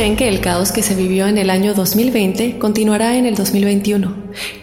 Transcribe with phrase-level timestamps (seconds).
[0.00, 4.14] Creen que el caos que se vivió en el año 2020 continuará en el 2021,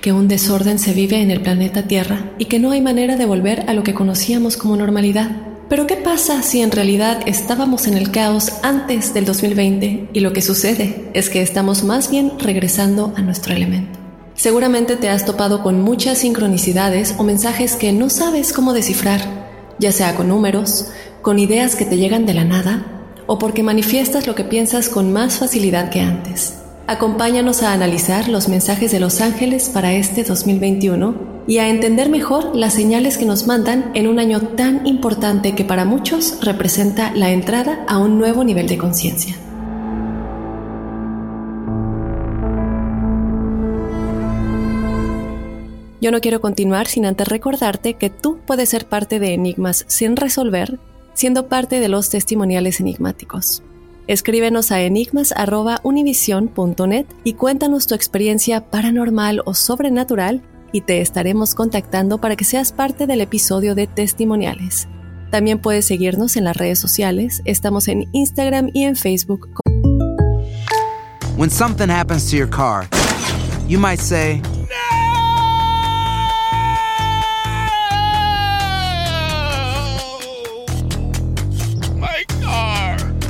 [0.02, 3.28] que un desorden se vive en el planeta Tierra y que no hay manera de
[3.28, 5.30] volver a lo que conocíamos como normalidad.
[5.70, 10.34] Pero ¿qué pasa si en realidad estábamos en el caos antes del 2020 y lo
[10.34, 14.00] que sucede es que estamos más bien regresando a nuestro elemento?
[14.34, 19.22] Seguramente te has topado con muchas sincronicidades o mensajes que no sabes cómo descifrar,
[19.78, 20.88] ya sea con números,
[21.22, 22.97] con ideas que te llegan de la nada
[23.28, 26.58] o porque manifiestas lo que piensas con más facilidad que antes.
[26.88, 32.56] Acompáñanos a analizar los mensajes de los ángeles para este 2021 y a entender mejor
[32.56, 37.32] las señales que nos mandan en un año tan importante que para muchos representa la
[37.32, 39.36] entrada a un nuevo nivel de conciencia.
[46.00, 50.16] Yo no quiero continuar sin antes recordarte que tú puedes ser parte de Enigmas sin
[50.16, 50.80] resolver
[51.18, 53.64] siendo parte de los testimoniales enigmáticos.
[54.06, 62.36] Escríbenos a enigmas.univision.net y cuéntanos tu experiencia paranormal o sobrenatural y te estaremos contactando para
[62.36, 64.88] que seas parte del episodio de testimoniales.
[65.32, 69.50] También puedes seguirnos en las redes sociales, estamos en Instagram y en Facebook.
[71.36, 72.88] When something happens to your car,
[73.68, 74.44] you might say,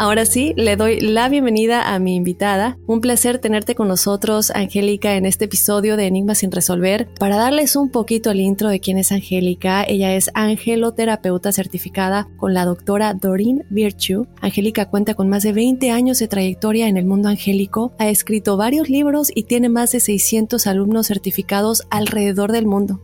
[0.00, 2.78] Ahora sí, le doy la bienvenida a mi invitada.
[2.86, 7.08] Un placer tenerte con nosotros, Angélica, en este episodio de Enigmas sin resolver.
[7.18, 12.54] Para darles un poquito el intro de quién es Angélica, ella es angeloterapeuta certificada con
[12.54, 14.28] la doctora Doreen Virtue.
[14.40, 18.56] Angélica cuenta con más de 20 años de trayectoria en el mundo angélico, ha escrito
[18.56, 23.00] varios libros y tiene más de 600 alumnos certificados alrededor del mundo.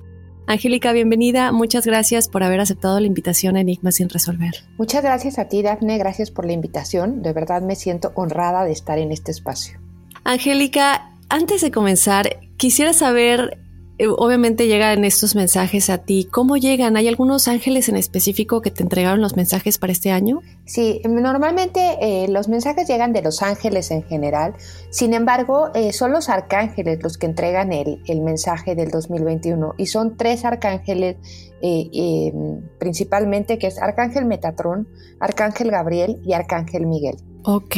[0.46, 1.52] Angélica, bienvenida.
[1.52, 4.52] Muchas gracias por haber aceptado la invitación a Enigma sin resolver.
[4.76, 5.96] Muchas gracias a ti, Daphne.
[5.96, 7.22] Gracias por la invitación.
[7.22, 9.78] De verdad me siento honrada de estar en este espacio.
[10.22, 13.63] Angélica, antes de comenzar, quisiera saber
[14.16, 16.26] obviamente llegan estos mensajes a ti.
[16.30, 16.96] ¿Cómo llegan?
[16.96, 20.40] ¿Hay algunos ángeles en específico que te entregaron los mensajes para este año?
[20.64, 24.54] Sí, normalmente eh, los mensajes llegan de los ángeles en general.
[24.90, 29.86] Sin embargo, eh, son los arcángeles los que entregan el, el, mensaje del 2021 y
[29.86, 31.16] son tres arcángeles
[32.78, 34.86] principalmente que es Arcángel Metatrón,
[35.18, 37.16] Arcángel Gabriel y Arcángel Miguel.
[37.44, 37.76] Ok,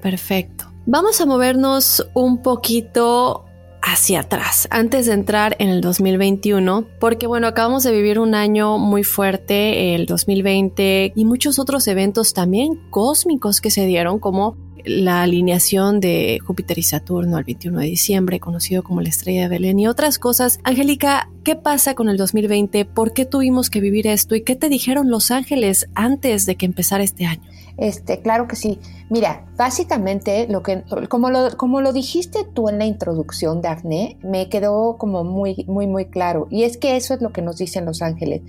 [0.00, 0.66] perfecto.
[0.86, 3.44] Vamos a movernos un poquito
[3.84, 8.78] hacia atrás, antes de entrar en el 2021, porque bueno, acabamos de vivir un año
[8.78, 15.22] muy fuerte, el 2020, y muchos otros eventos también cósmicos que se dieron, como la
[15.22, 19.78] alineación de Júpiter y Saturno el 21 de diciembre, conocido como la estrella de Belén
[19.78, 20.60] y otras cosas.
[20.62, 22.84] Angélica, ¿qué pasa con el 2020?
[22.84, 24.34] ¿Por qué tuvimos que vivir esto?
[24.34, 27.42] ¿Y qué te dijeron los ángeles antes de que empezara este año?
[27.76, 28.78] Este, claro que sí.
[29.10, 34.48] Mira, básicamente lo que, como lo, como lo dijiste tú en la introducción, Daphne, me
[34.48, 36.46] quedó como muy, muy, muy claro.
[36.50, 38.42] Y es que eso es lo que nos dicen los ángeles.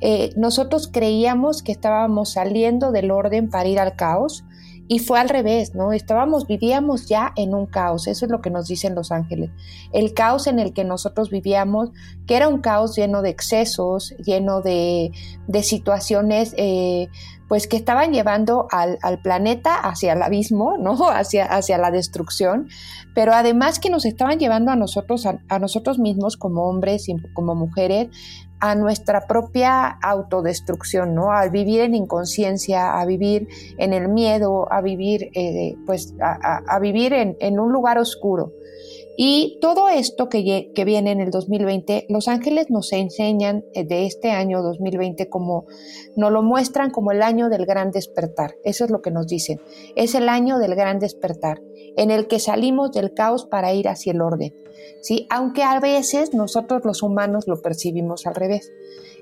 [0.00, 4.44] Eh, nosotros creíamos que estábamos saliendo del orden para ir al caos,
[4.88, 5.92] y fue al revés, ¿no?
[5.92, 9.50] Estábamos, vivíamos ya en un caos, eso es lo que nos dicen los ángeles.
[9.92, 11.90] El caos en el que nosotros vivíamos,
[12.26, 15.10] que era un caos lleno de excesos, lleno de,
[15.48, 17.08] de situaciones, eh,
[17.48, 20.96] pues que estaban llevando al, al, planeta hacia el abismo, ¿no?
[21.10, 22.68] Hacia, hacia la destrucción,
[23.14, 27.16] pero además que nos estaban llevando a nosotros, a, a nosotros mismos como hombres y
[27.34, 28.08] como mujeres,
[28.60, 31.32] a nuestra propia autodestrucción, ¿no?
[31.32, 33.48] A vivir en inconsciencia, a vivir
[33.78, 38.52] en el miedo, a vivir, eh, pues, a, vivir en, en, un lugar oscuro.
[39.16, 44.30] Y todo esto que, viene en el 2020, los ángeles nos enseñan eh, de este
[44.30, 45.64] año 2020 como,
[46.16, 48.56] nos lo muestran como el año del gran despertar.
[48.62, 49.60] Eso es lo que nos dicen.
[49.96, 51.62] Es el año del gran despertar,
[51.96, 54.54] en el que salimos del caos para ir hacia el orden.
[55.00, 55.26] ¿sí?
[55.30, 58.70] Aunque a veces nosotros los humanos lo percibimos al revés.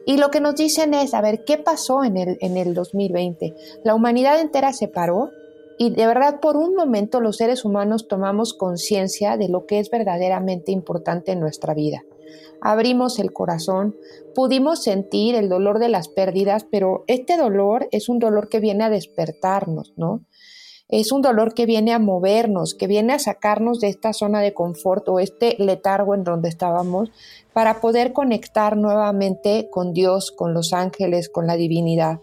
[0.07, 3.55] Y lo que nos dicen es, a ver, ¿qué pasó en el 2020?
[3.85, 5.31] La humanidad entera se paró
[5.79, 9.91] y de verdad, por un momento los seres humanos tomamos conciencia de lo que es
[9.91, 12.05] verdaderamente importante en nuestra vida.
[12.61, 13.97] Abrimos el corazón,
[14.35, 18.85] pudimos sentir el dolor de las pérdidas, pero este dolor es un dolor que viene
[18.85, 20.23] a despertarnos, ¿no?
[20.89, 24.55] Es un dolor que viene a movernos, que viene a sacarnos de esta zona de
[24.55, 27.11] confort o este letargo en donde estábamos
[27.53, 32.21] para poder conectar nuevamente con Dios, con los ángeles, con la divinidad.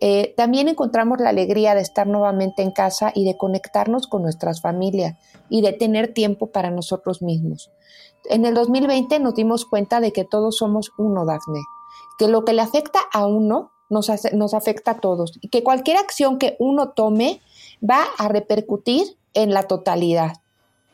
[0.00, 4.62] Eh, también encontramos la alegría de estar nuevamente en casa y de conectarnos con nuestras
[4.62, 5.16] familias
[5.50, 7.70] y de tener tiempo para nosotros mismos.
[8.24, 11.60] En el 2020 nos dimos cuenta de que todos somos uno, Dafne,
[12.18, 15.98] que lo que le afecta a uno nos, nos afecta a todos y que cualquier
[15.98, 17.42] acción que uno tome
[17.82, 20.34] va a repercutir en la totalidad.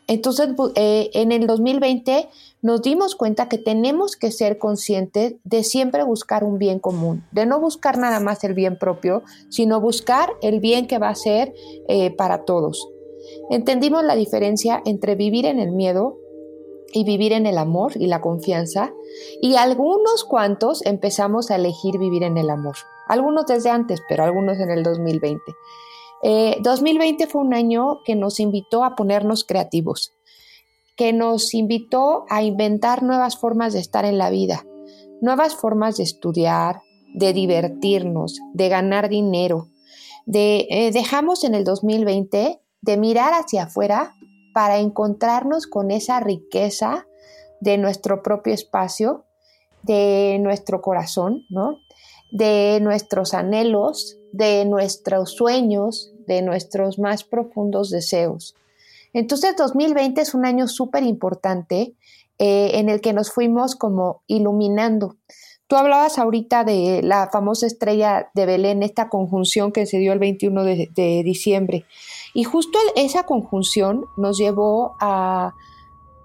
[0.09, 2.29] Entonces, eh, en el 2020
[2.63, 7.47] nos dimos cuenta que tenemos que ser conscientes de siempre buscar un bien común, de
[7.47, 11.55] no buscar nada más el bien propio, sino buscar el bien que va a ser
[11.89, 12.89] eh, para todos.
[13.51, 16.19] Entendimos la diferencia entre vivir en el miedo
[16.93, 18.93] y vivir en el amor y la confianza,
[19.43, 22.77] y algunos cuantos empezamos a elegir vivir en el amor.
[23.09, 25.41] Algunos desde antes, pero algunos en el 2020.
[26.23, 30.13] 2020 eh, fue un año que nos invitó a ponernos creativos,
[30.97, 34.65] que nos invitó a inventar nuevas formas de estar en la vida,
[35.21, 36.81] nuevas formas de estudiar,
[37.15, 39.69] de divertirnos, de ganar dinero.
[40.27, 44.17] De, eh, dejamos en el 2020 de mirar hacia afuera
[44.53, 47.07] para encontrarnos con esa riqueza
[47.61, 49.25] de nuestro propio espacio,
[49.83, 51.79] de nuestro corazón, ¿no?
[52.37, 58.55] De nuestros anhelos, de nuestros sueños, de nuestros más profundos deseos.
[59.14, 61.95] Entonces 2020 es un año súper importante
[62.38, 65.16] eh, en el que nos fuimos como iluminando.
[65.66, 70.19] Tú hablabas ahorita de la famosa estrella de Belén, esta conjunción que se dio el
[70.19, 71.87] 21 de, de diciembre.
[72.35, 75.55] Y justo esa conjunción nos llevó a,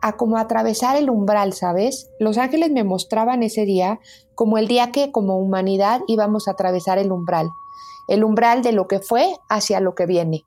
[0.01, 2.09] a como atravesar el umbral, ¿sabes?
[2.19, 3.99] Los ángeles me mostraban ese día
[4.35, 7.49] como el día que como humanidad íbamos a atravesar el umbral
[8.11, 10.43] el umbral de lo que fue hacia lo que viene.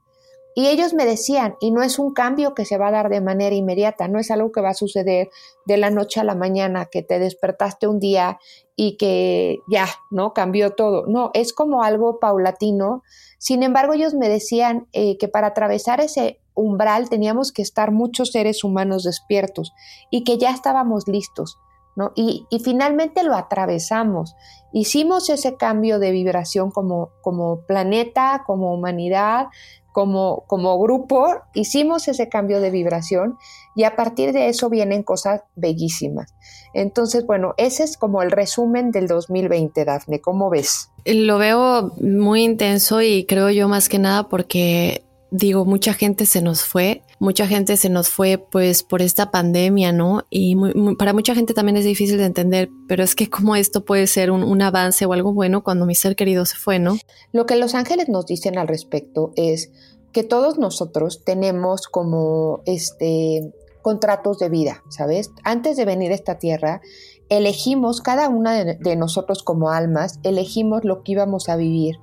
[0.55, 3.21] Y ellos me decían, y no es un cambio que se va a dar de
[3.23, 5.31] manera inmediata, no es algo que va a suceder
[5.65, 8.39] de la noche a la mañana, que te despertaste un día
[8.77, 10.35] y que ya, ¿no?
[10.35, 11.07] Cambió todo.
[11.09, 13.03] No, es como algo paulatino.
[13.39, 18.33] Sin embargo, ellos me decían eh, que para atravesar ese umbral teníamos que estar muchos
[18.33, 19.73] seres humanos despiertos
[20.11, 21.59] y que ya estábamos listos.
[21.97, 22.13] ¿no?
[22.17, 24.35] Y, finalmente lo atravesamos.
[24.73, 29.47] Hicimos ese cambio de vibración como, como planeta, como humanidad,
[29.93, 33.39] como, como grupo, hicimos ese cambio de vibración
[33.77, 36.35] y a partir de eso vienen cosas bellísimas.
[36.73, 40.21] Entonces, bueno, ese es como el resumen del 2020, Dafne.
[40.21, 40.91] ¿Cómo ves?
[41.05, 45.04] Lo veo muy intenso y creo yo más que nada porque
[45.37, 49.93] digo, mucha gente se nos fue, mucha gente se nos fue pues por esta pandemia,
[49.93, 50.23] ¿no?
[50.31, 50.57] Y
[50.97, 54.31] para mucha gente también es difícil de entender, pero es que cómo esto puede ser
[54.31, 56.97] un, un, avance o algo bueno cuando mi ser querido se fue, ¿no?
[57.33, 59.73] Lo que los ángeles nos dicen al respecto es
[60.13, 65.33] que todos nosotros tenemos como este contratos de vida, ¿sabes?
[65.43, 66.81] Antes de venir a esta tierra,
[67.29, 71.97] elegimos, cada una de, nosotros como almas, elegimos lo que íbamos a vivir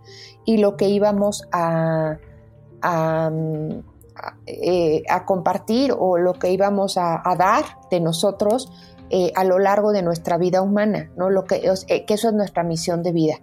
[0.45, 2.19] y lo que íbamos a,
[2.81, 3.31] a,
[4.45, 8.71] eh, compartir o lo que íbamos a, dar de nosotros
[9.09, 11.29] eh, a lo largo de nuestra vida humana, ¿no?
[11.29, 13.35] Lo que, eh, que eso es nuestra misión de vida.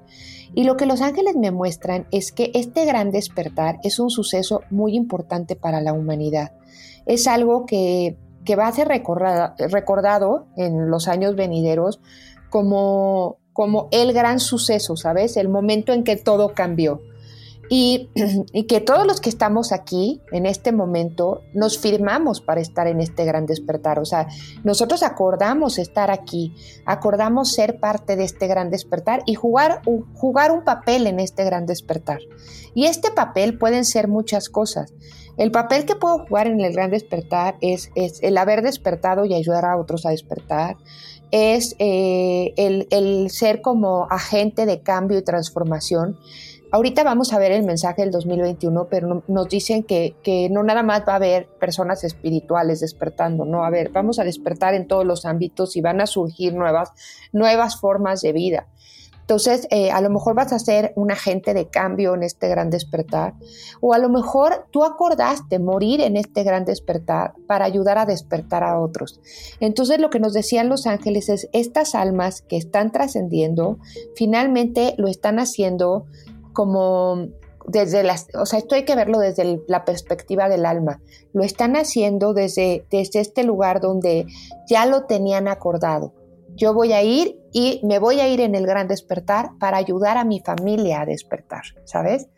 [0.54, 4.62] Y lo que los ángeles me muestran es que este gran despertar es un suceso
[4.70, 6.52] muy importante para la humanidad.
[7.06, 12.00] Es algo que, que va a ser recordado, recordado en los años venideros
[12.50, 15.36] como, como el gran suceso, ¿sabes?
[15.36, 17.02] El momento en que todo cambió.
[17.70, 18.08] Y,
[18.66, 23.24] que todos los que estamos aquí en este momento nos firmamos para estar en este
[23.24, 23.98] gran despertar.
[23.98, 24.26] O sea,
[24.64, 26.54] nosotros acordamos estar aquí,
[26.86, 29.82] acordamos ser parte de este gran despertar y jugar,
[30.14, 32.20] jugar un papel en este gran despertar.
[32.74, 34.94] Y este papel pueden ser muchas cosas.
[35.36, 39.64] El papel que puedo jugar en el gran despertar es, el haber despertado y ayudar
[39.66, 40.76] a otros a despertar.
[41.30, 46.18] Es eh, el ser como agente de cambio y transformación
[46.70, 51.02] Ahorita vamos a ver el mensaje del 2021, pero nos dicen que, no nada más
[51.08, 55.24] va a haber personas espirituales despertando, no, a ver, vamos a despertar en todos los
[55.24, 56.92] ámbitos y van a surgir nuevas,
[57.32, 58.66] nuevas formas de vida.
[59.28, 62.70] Entonces, eh, a lo mejor vas a ser un agente de cambio en este gran
[62.70, 63.34] despertar,
[63.80, 68.62] o a lo mejor tú acordaste morir en este gran despertar para ayudar a despertar
[68.62, 69.20] a otros.
[69.60, 73.78] Entonces, lo que nos decían los ángeles es, estas almas que están trascendiendo,
[74.14, 76.06] finalmente lo están haciendo
[76.58, 77.28] como
[77.68, 81.00] desde las, o sea, esto hay que verlo desde la perspectiva del alma.
[81.32, 84.26] Lo están haciendo desde, desde este lugar donde
[84.68, 86.14] ya lo tenían acordado.
[86.56, 90.16] Yo voy a ir y me voy a ir en el gran despertar para ayudar
[90.16, 92.28] a mi familia a despertar, ¿sabes?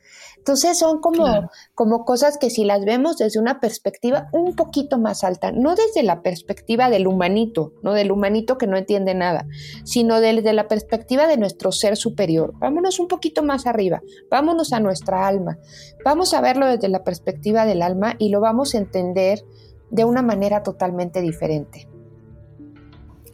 [0.40, 5.22] Entonces son como, como cosas que si las vemos desde una perspectiva un poquito más
[5.22, 9.46] alta, no desde la perspectiva del humanito, no del humanito que no entiende nada,
[9.84, 12.54] sino desde la perspectiva de nuestro ser superior.
[12.58, 15.58] Vámonos un poquito más arriba, vámonos a nuestra alma,
[16.06, 19.44] vamos a verlo desde la perspectiva del alma y lo vamos a entender
[19.90, 21.86] de una manera totalmente diferente.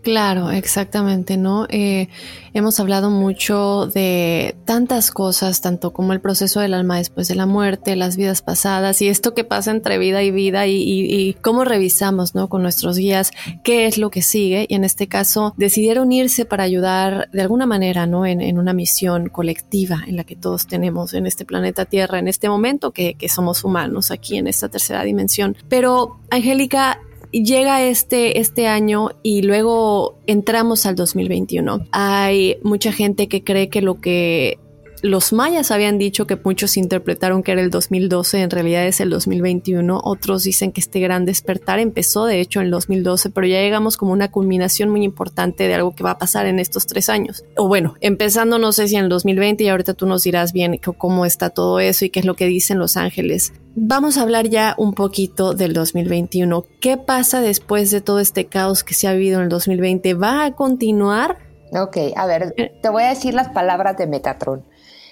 [0.07, 1.67] Claro, exactamente, ¿no?
[1.69, 2.07] Eh,
[2.55, 7.45] hemos hablado mucho de tantas cosas, tanto como el proceso del alma después de la
[7.45, 12.37] muerte, las vidas pasadas y esto que pasa entre vida y vida y, cómo revisamos,
[12.37, 12.49] ¿no?
[12.49, 13.33] Con nuestros guías
[13.65, 17.67] qué es lo que sigue y en este caso decidieron irse para ayudar de alguna
[17.67, 18.27] manera, ¿no?
[18.27, 22.49] En, una misión colectiva en la que todos tenemos en este planeta Tierra, en este
[22.49, 25.57] momento que, que somos humanos aquí en esta tercera dimensión.
[25.69, 27.01] Pero, Angélica,
[27.45, 31.87] llega este, este año y luego entramos al 2021.
[31.93, 34.59] Hay mucha gente que cree que lo que
[35.03, 39.11] los mayas habían dicho que muchos interpretaron que era el 2012, en realidad es el
[39.11, 40.01] 2021.
[40.03, 43.97] Otros dicen que este gran despertar empezó de hecho en el 2012, pero ya llegamos
[43.97, 47.45] como una culminación muy importante de algo que va a pasar en estos tres años.
[47.57, 50.79] O bueno, empezando no sé si en el 2020 y ahorita tú nos dirás bien
[50.79, 53.53] cómo está todo eso y qué es lo que dicen los ángeles.
[53.75, 56.65] Vamos a hablar ya un poquito del 2021.
[56.81, 60.15] ¿Qué pasa después de todo este caos que se ha vivido en el 2020?
[60.15, 61.39] ¿Va a continuar?
[61.73, 64.65] Ok, a ver, te voy a decir las palabras de Metatron.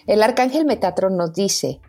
[0.06, 1.80] El arcángel Metatron nos dice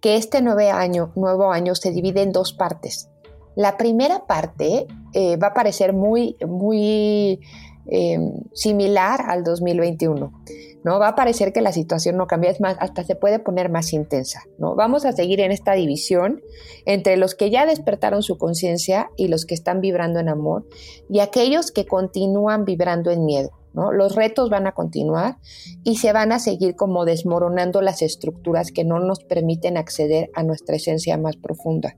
[0.00, 3.08] que este nuevo año, nuevo año se divide en dos partes.
[3.56, 7.40] La primera parte eh, va a parecer muy, muy
[7.86, 10.32] em, similar al 2021.
[10.84, 11.00] ¿no?
[11.00, 13.92] Va a parecer que la situación no cambia, es más, hasta se puede poner más
[13.92, 14.42] intensa.
[14.58, 14.76] ¿no?
[14.76, 16.42] Vamos a seguir en esta división
[16.84, 20.64] entre los que ya despertaron su conciencia y los que están vibrando en amor
[21.08, 23.50] y aquellos que continúan vibrando en miedo.
[23.92, 25.36] Los retos van a continuar
[25.84, 30.42] y se van a seguir como desmoronando las estructuras que no nos permiten acceder a
[30.42, 31.96] nuestra esencia más profunda.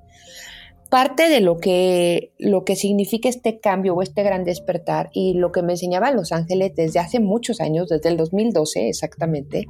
[0.91, 5.53] Parte de lo que, lo que significa este cambio o este gran despertar y lo
[5.53, 9.67] que me enseñaba Los Ángeles desde hace muchos años, desde el 2012 exactamente,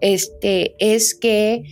[0.00, 1.64] este, es que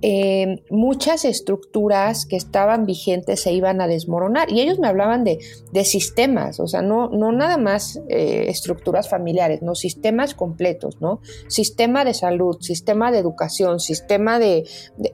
[0.00, 4.50] eh, muchas estructuras que estaban vigentes se iban a desmoronar.
[4.50, 5.38] Y ellos me hablaban de,
[5.84, 11.20] sistemas, o sea, no, no nada más eh, estructuras familiares, no sistemas completos, ¿no?
[11.46, 14.64] Sistema de salud, sistema de educación, sistema de,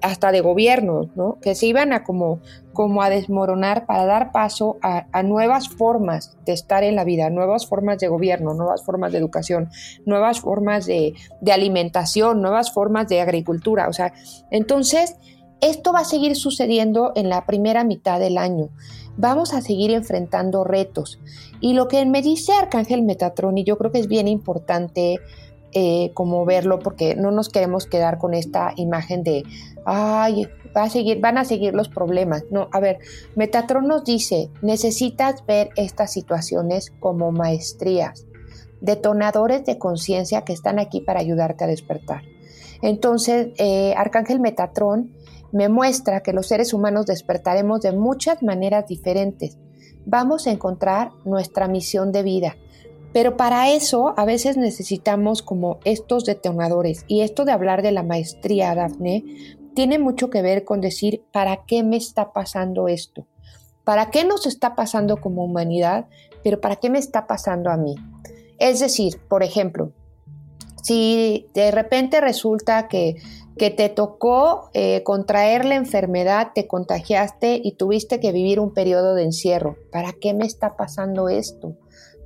[0.00, 1.38] hasta de gobierno, ¿no?
[1.40, 2.40] Que se iban a como
[2.74, 7.66] como a desmoronar para dar paso a, nuevas formas de estar en la vida, nuevas
[7.66, 9.70] formas de gobierno, nuevas formas de educación,
[10.04, 11.14] nuevas formas de,
[11.50, 13.88] alimentación, nuevas formas de agricultura.
[13.88, 14.12] O sea,
[14.50, 15.16] entonces,
[15.60, 18.68] esto va a seguir sucediendo en la primera mitad del año.
[19.16, 21.20] Vamos a seguir enfrentando retos.
[21.60, 25.20] Y lo que me dice Arcángel Metatron, y yo creo que es bien importante
[25.72, 29.44] eh, como verlo, porque no nos queremos quedar con esta imagen de,
[29.84, 32.44] ay, a seguir, van a seguir los problemas.
[32.50, 32.98] No, a ver,
[33.36, 38.26] Metatron nos dice, necesitas ver estas situaciones como maestrías,
[38.80, 42.22] detonadores de conciencia que están aquí para ayudarte a despertar.
[42.82, 45.12] Entonces, eh, Arcángel Metatron
[45.52, 49.56] me muestra que los seres humanos despertaremos de muchas maneras diferentes.
[50.04, 52.56] Vamos a encontrar nuestra misión de vida.
[53.12, 57.04] Pero para eso a veces necesitamos como estos detonadores.
[57.06, 59.24] Y esto de hablar de la maestría, Dafne,
[59.74, 63.26] tiene mucho que ver con decir, ¿para qué me está pasando esto?
[63.84, 66.06] ¿Para qué nos está pasando como humanidad?
[66.42, 67.94] Pero ¿para qué me está pasando a mí?
[68.58, 69.92] Es decir, por ejemplo,
[70.82, 73.16] si de repente resulta que,
[73.58, 79.14] que te tocó eh, contraer la enfermedad, te contagiaste y tuviste que vivir un periodo
[79.14, 81.76] de encierro, ¿para qué me está pasando esto?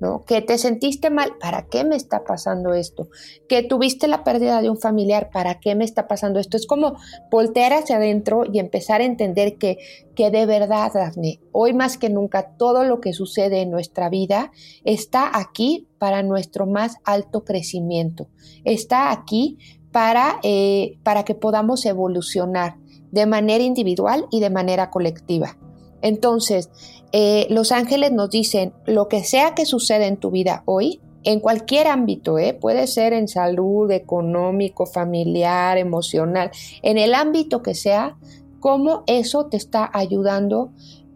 [0.01, 0.25] ¿No?
[0.25, 3.09] Que te sentiste mal, ¿para qué me está pasando esto?
[3.49, 6.57] Que tuviste la pérdida de un familiar, ¿para qué me está pasando esto?
[6.57, 6.97] Es como
[7.31, 9.79] voltear hacia adentro y empezar a entender que,
[10.15, 14.53] que de verdad, Daphne, hoy más que nunca todo lo que sucede en nuestra vida
[14.85, 18.29] está aquí para nuestro más alto crecimiento,
[18.65, 19.59] está aquí
[19.93, 22.77] para, eh, para que podamos evolucionar
[23.11, 25.57] de manera individual y de manera colectiva.
[26.03, 26.71] Entonces,
[27.13, 31.41] eh, los ángeles nos dicen, lo que sea que suceda en tu vida hoy, en
[31.41, 32.55] cualquier ámbito, ¿eh?
[32.55, 36.51] puede ser en salud, económico, familiar, emocional,
[36.83, 38.17] en el ámbito que sea,
[38.61, 40.71] cómo eso te está ayudando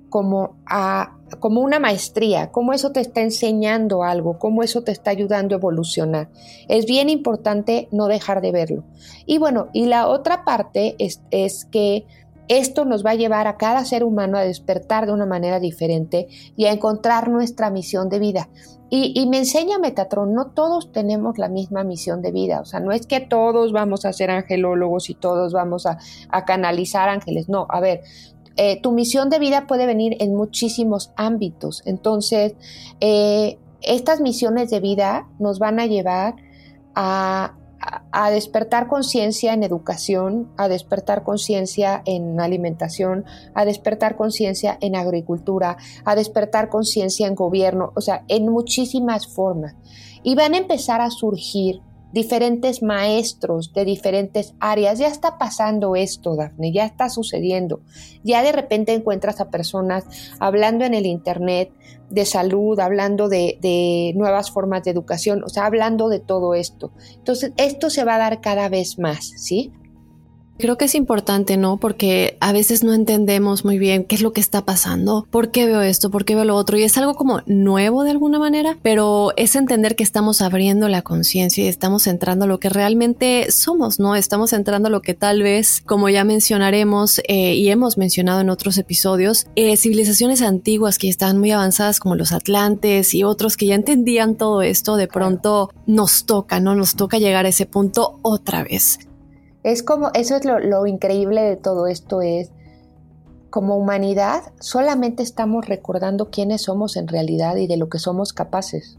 [0.09, 5.55] como a una maestría, cómo eso te está enseñando algo, cómo eso te está ayudando
[5.55, 6.29] a evolucionar.
[6.69, 8.85] Es bien importante no dejar de verlo.
[9.25, 12.05] Y bueno, y la otra parte es, es que
[12.49, 16.29] esto nos va a llevar a cada ser humano a despertar de una manera diferente
[16.57, 18.49] y a encontrar nuestra misión de vida.
[18.95, 22.93] Y, me enseña Metatron, no todos tenemos la misma misión de vida, o sea, no
[22.93, 25.97] es que todos vamos a ser angelólogos y todos vamos a,
[26.45, 28.03] canalizar ángeles, no, a ver,
[28.59, 32.55] eh, tu misión de vida puede venir en muchísimos ámbitos, entonces,
[33.01, 36.37] eh, estas misiones de vida nos van a llevar
[36.95, 37.55] a,
[38.13, 45.77] a despertar conciencia en educación, a despertar conciencia en alimentación, a despertar conciencia en agricultura,
[46.05, 49.75] a despertar conciencia en gobierno, o sea, en muchísimas formas.
[50.23, 51.81] Y van a empezar a surgir
[52.13, 54.99] diferentes maestros de diferentes áreas.
[54.99, 57.81] Ya está pasando esto, Dafne, ya está sucediendo.
[58.23, 60.05] Ya de repente encuentras a personas
[60.39, 61.73] hablando en el Internet
[62.11, 66.93] de salud, hablando de, de, nuevas formas de educación, o sea, hablando de todo esto.
[67.15, 69.73] Entonces, esto se va a dar cada vez más, ¿sí?
[70.63, 71.77] Creo que es importante, ¿no?
[71.77, 75.67] Porque a veces no entendemos muy bien qué es lo que está pasando, por qué
[75.67, 78.79] veo esto, por qué veo lo otro, y es algo como nuevo de alguna manera,
[78.81, 83.51] pero es entender que estamos abriendo la conciencia y estamos entrando a lo que realmente
[83.51, 84.15] somos, ¿no?
[84.15, 88.49] Estamos entrando a lo que tal vez, como ya mencionaremos eh, y hemos mencionado en
[88.49, 93.67] otros episodios, eh, civilizaciones antiguas que estaban muy avanzadas como los atlantes y otros que
[93.67, 96.77] ya entendían todo esto, de pronto nos toca, ¿no?
[96.77, 99.01] Nos toca llegar a ese punto otra vez.
[99.63, 102.51] Es como, eso es lo, increíble de todo esto, es
[103.51, 108.97] como humanidad solamente estamos recordando quiénes somos en realidad y de lo que somos capaces.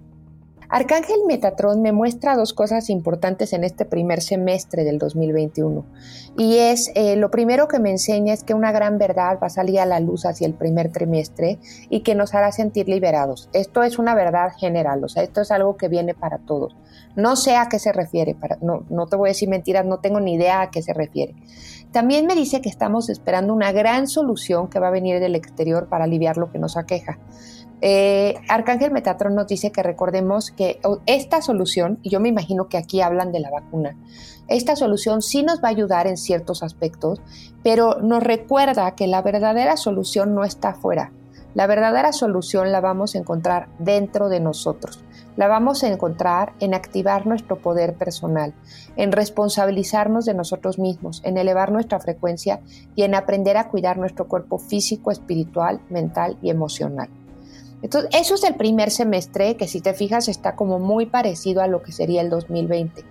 [0.76, 5.86] Arcángel Metatron me muestra dos cosas importantes en este primer semestre del 2021.
[6.36, 9.50] Y es, eh, lo primero que me enseña es que una gran verdad va a
[9.52, 11.60] salir a la luz hacia el primer trimestre
[11.92, 13.52] y que nos hará sentir liberados.
[13.54, 16.76] Esto es una verdad general, o sea, esto es algo que viene para todos.
[17.16, 20.00] No sé a qué se refiere, para, no, no te voy a decir mentiras, no
[20.00, 21.36] tengo ni idea a qué se refiere.
[21.92, 25.88] También me dice que estamos esperando una gran solución que va a venir del exterior
[25.88, 27.20] para aliviar lo que nos aqueja.
[27.86, 32.78] Eh, Arcángel Metatron nos dice que recordemos que esta solución, y yo me imagino que
[32.78, 33.98] aquí hablan de la vacuna,
[34.48, 37.22] esta solución sí nos va a ayudar en ciertos aspectos,
[37.62, 41.12] pero nos recuerda que la verdadera solución no está afuera.
[41.56, 45.04] La verdadera solución la vamos a encontrar dentro de nosotros.
[45.36, 48.54] La vamos a encontrar en activar nuestro poder personal,
[48.96, 52.62] en responsabilizarnos de nosotros mismos, en elevar nuestra frecuencia
[52.96, 57.10] y en aprender a cuidar nuestro cuerpo físico, espiritual, mental y emocional.
[57.84, 61.68] Entonces, eso es el primer semestre que si te fijas está como muy parecido a
[61.68, 63.04] lo que sería el 2020.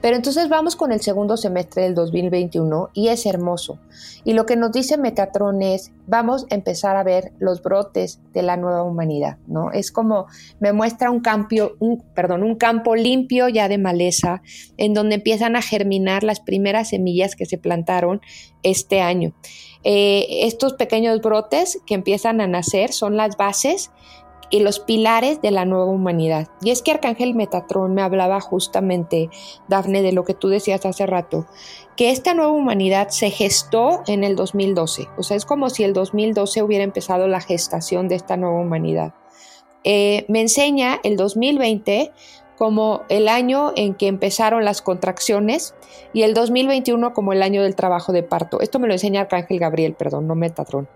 [0.00, 3.78] Pero entonces vamos con el segundo semestre del 2021 y es hermoso.
[4.24, 8.42] Y lo que nos dice Metatron es, vamos a empezar a ver los brotes de
[8.42, 9.72] la nueva humanidad, ¿no?
[9.72, 10.26] Es como
[10.60, 14.42] me muestra un campo, un, perdón, un campo limpio ya de maleza
[14.76, 18.20] en donde empiezan a germinar las primeras semillas que se plantaron
[18.62, 19.34] este año.
[19.84, 23.90] Eh, estos pequeños brotes que empiezan a nacer son las bases
[24.50, 26.48] y los pilares de la nueva humanidad.
[26.62, 29.30] Y es que Arcángel Metatron me hablaba justamente,
[29.68, 31.46] Dafne, de lo que tú decías hace rato,
[31.96, 35.08] que esta nueva humanidad se gestó en el 2012.
[35.16, 39.14] O sea, es como si el 2012 hubiera empezado la gestación de esta nueva humanidad.
[39.84, 42.12] Eh, me enseña el 2020
[42.56, 45.74] como el año en que empezaron las contracciones
[46.12, 48.60] y el 2021 como el año del trabajo de parto.
[48.60, 50.88] Esto me lo enseña Arcángel Gabriel, perdón, no Metatron.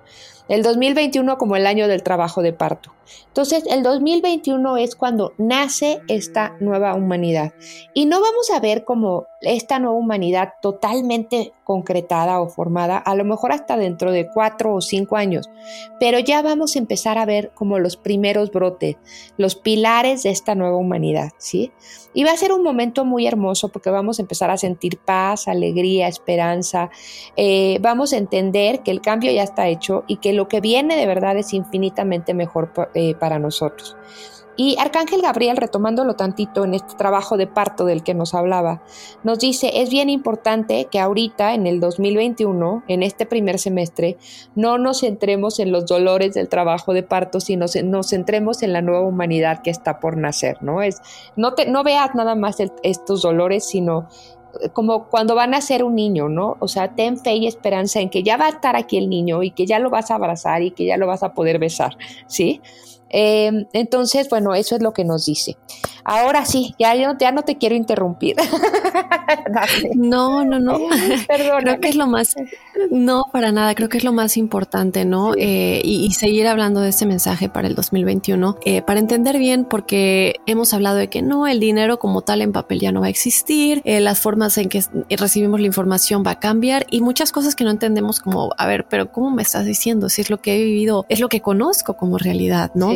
[0.50, 2.92] El 2021 como el año del trabajo de parto.
[3.28, 7.52] Entonces, el 2021 es cuando nace esta nueva humanidad.
[7.94, 13.24] Y no vamos a ver como esta nueva humanidad totalmente concretada o formada, a lo
[13.24, 15.48] mejor hasta dentro de cuatro o cinco años,
[16.00, 18.96] pero ya vamos a empezar a ver como los primeros brotes,
[19.36, 21.70] los pilares de esta nueva humanidad, ¿sí?
[22.12, 25.46] Y va a ser un momento muy hermoso porque vamos a empezar a sentir paz,
[25.46, 26.90] alegría, esperanza,
[27.36, 30.96] eh, vamos a entender que el cambio ya está hecho y que lo que viene
[30.96, 33.96] de verdad es infinitamente mejor eh, para nosotros.
[34.62, 38.82] Y Arcángel Gabriel, retomándolo tantito en este trabajo de parto del que nos hablaba,
[39.24, 44.18] nos dice, es bien importante que ahorita, en el 2021, en este primer semestre,
[44.54, 48.82] no nos centremos en los dolores del trabajo de parto, sino nos centremos en la
[48.82, 50.82] nueva humanidad que está por nacer, ¿no?
[50.82, 51.00] Es,
[51.36, 54.08] no, te, no veas nada más estos dolores, sino
[54.60, 56.58] eh, como cuando van a ser un niño, ¿no?
[56.60, 59.42] O sea, ten fe y esperanza en que ya va a estar aquí el niño
[59.42, 61.96] y que ya lo vas a abrazar y que ya lo vas a poder besar,
[62.26, 62.60] ¿sí?
[63.10, 65.56] Em, entonces, bueno, eso es lo que nos dice.
[66.04, 68.36] Ahora sí, ya, ya no te quiero interrumpir.
[69.94, 70.78] no, no, no.
[71.26, 71.62] Perdón.
[71.62, 72.34] Creo que es lo más,
[72.90, 75.34] no, para nada, creo que es lo más importante, ¿no?
[75.36, 80.36] Eh, y, seguir hablando de este mensaje para el 2021, eh, para entender bien, porque
[80.46, 83.10] hemos hablado de que no, el dinero como tal en papel ya no va a
[83.10, 87.54] existir, eh, las formas en que recibimos la información va a cambiar y muchas cosas
[87.54, 90.08] que no entendemos como, a ver, pero ¿cómo me estás diciendo?
[90.08, 92.90] Si es lo que he vivido, es lo que conozco como realidad, ¿no?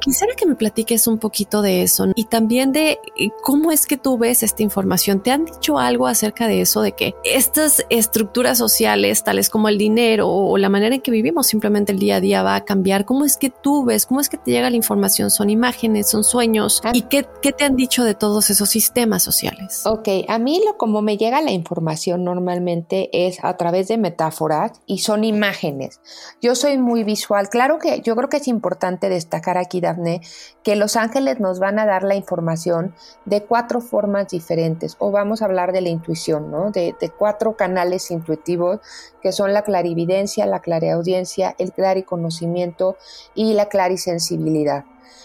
[0.00, 3.00] quisiera que me platiques un poquito de eso y también de
[3.42, 5.24] cómo es que tú ves esta información.
[5.24, 9.76] ¿Te han dicho algo acerca de eso, de que estas estructuras sociales tales como el
[9.76, 13.06] dinero o la manera en que vivimos simplemente el día a día va a cambiar.
[13.06, 14.06] ¿Cómo es que tú ves?
[14.06, 15.30] ¿Cómo es que te llega la información?
[15.32, 16.10] ¿Son imágenes?
[16.10, 16.80] ¿Son sueños?
[16.84, 16.92] Ah.
[16.94, 19.84] ¿Y qué, qué, te han dicho de todos esos sistemas sociales?
[19.84, 24.80] Ok, a mí lo como me llega la información normalmente es a través de metáforas
[24.86, 26.00] y son imágenes.
[26.40, 27.48] Yo soy muy visual.
[27.48, 30.20] Claro que yo creo que es importante destacar aquí, Dafne,
[30.62, 32.94] que los ángeles nos van a dar información
[33.24, 36.70] de cuatro formas diferentes o vamos a hablar de la intuición, ¿no?
[36.70, 38.80] De, de cuatro canales intuitivos
[39.20, 42.96] que son la clarividencia, la clareaudiencia, el clariconocimiento
[43.34, 44.84] y la clarisensibilidad.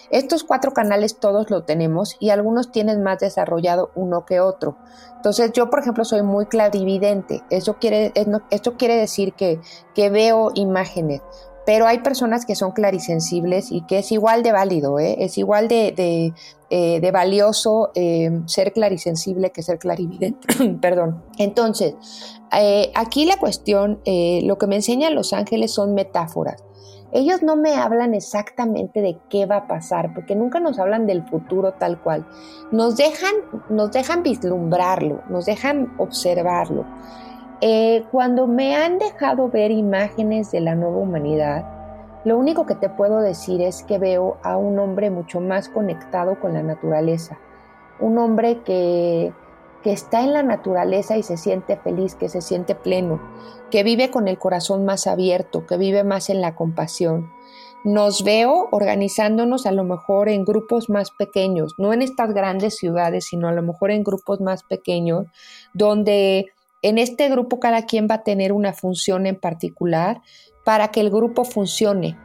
[0.10, 4.78] Estos cuatro canales todos lo tenemos y algunos tienen más desarrollado uno que otro.
[5.18, 7.44] Entonces yo, por ejemplo, soy muy clarividente.
[7.50, 8.14] Eso quiere,
[8.50, 9.60] esto quiere decir que,
[9.94, 11.22] que veo imágenes,
[11.68, 15.18] pero hay personas que son clarisensibles y que es igual de válido, ¿eh?
[15.20, 16.34] es igual de,
[16.70, 20.48] eh, valioso eh, ser clarisensible que ser clarividente.
[20.82, 21.26] Perdón.
[21.38, 21.94] Entonces,
[22.96, 26.64] aquí la cuestión, lo que me enseñan los ángeles son metáforas.
[27.12, 31.28] Ellos no me hablan exactamente de qué va a pasar, porque nunca nos hablan del
[31.28, 32.26] futuro tal cual.
[32.72, 33.34] Nos dejan,
[33.70, 36.86] nos dejan vislumbrarlo, nos dejan observarlo.
[37.62, 41.66] Eh, cuando me han dejado ver imágenes de la nueva humanidad,
[42.24, 46.40] lo único que te puedo decir es que veo a un hombre mucho más conectado
[46.40, 47.40] con la naturaleza,
[48.00, 49.34] un hombre que,
[49.82, 53.20] que está en la naturaleza y se siente feliz, que se siente pleno,
[53.72, 57.32] que vive con el corazón más abierto, que vive más en la compasión.
[57.84, 63.26] Nos veo organizándonos a lo mejor en grupos más pequeños, no en estas grandes ciudades,
[63.26, 65.28] sino a lo mejor en grupos más pequeños,
[65.74, 66.48] donde
[66.88, 70.22] En este grupo cada quien va a tener una función en particular
[70.64, 72.18] para que el grupo funcione.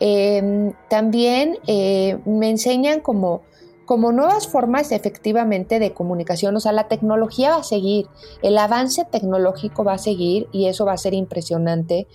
[0.00, 3.42] Em, también eh, me enseñan como
[3.88, 6.54] como nuevas formas efectivamente de comunicación.
[6.54, 8.06] O sea, la tecnología va a seguir,
[8.42, 12.06] el avance tecnológico va a seguir y eso va a ser impresionante.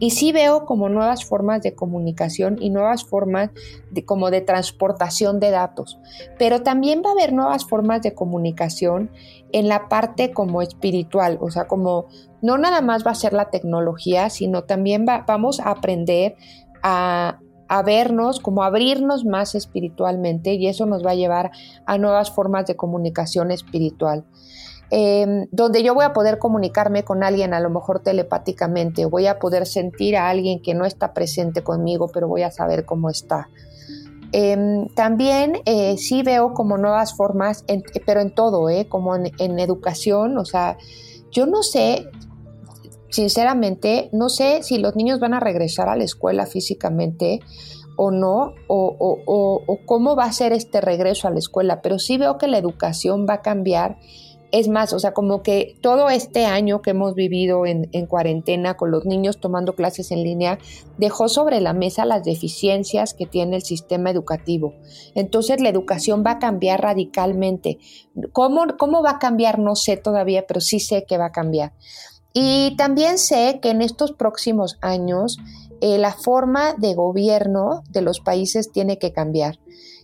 [0.00, 3.50] Y sí veo como nuevas formas de comunicación y nuevas formas
[3.92, 6.00] de, como de transportación de datos.
[6.36, 9.12] Pero también va a haber nuevas formas de comunicación
[9.52, 11.38] en la parte como espiritual.
[11.40, 12.06] O sea, como
[12.42, 16.36] no nada más va a ser la tecnología, sino también vamos a aprender
[16.82, 21.50] a, a vernos, como abrirnos más espiritualmente y eso nos va a llevar
[21.86, 24.24] a nuevas formas de comunicación espiritual.
[24.92, 29.38] Em, donde yo voy a poder comunicarme con alguien a lo mejor telepáticamente, voy a
[29.38, 33.48] poder sentir a alguien que no está presente conmigo, pero voy a saber cómo está.
[34.32, 37.64] Em, también eh, sí veo como nuevas formas,
[38.06, 40.78] pero en todo, eh, como en, en educación, o sea,
[41.30, 42.06] yo no sé,
[43.10, 47.40] sinceramente, no sé si los niños van a regresar a la escuela físicamente
[48.02, 52.38] o no, o, cómo va a ser este regreso a la escuela, pero sí veo
[52.38, 53.98] que la educación va a cambiar.
[54.52, 58.76] Es más, o sea, como que todo este año que hemos vivido en, en, cuarentena
[58.76, 60.58] con los niños tomando clases en línea,
[60.98, 64.74] dejó sobre la mesa las deficiencias que tiene el sistema educativo.
[65.14, 67.78] Entonces la educación va a cambiar radicalmente.
[68.32, 69.58] ¿Cómo, cómo va a cambiar?
[69.58, 71.72] No sé todavía, pero sí sé que va a cambiar.
[72.32, 75.38] Y también sé que en estos próximos años
[75.80, 79.58] eh, la forma de gobierno de los países tiene que cambiar.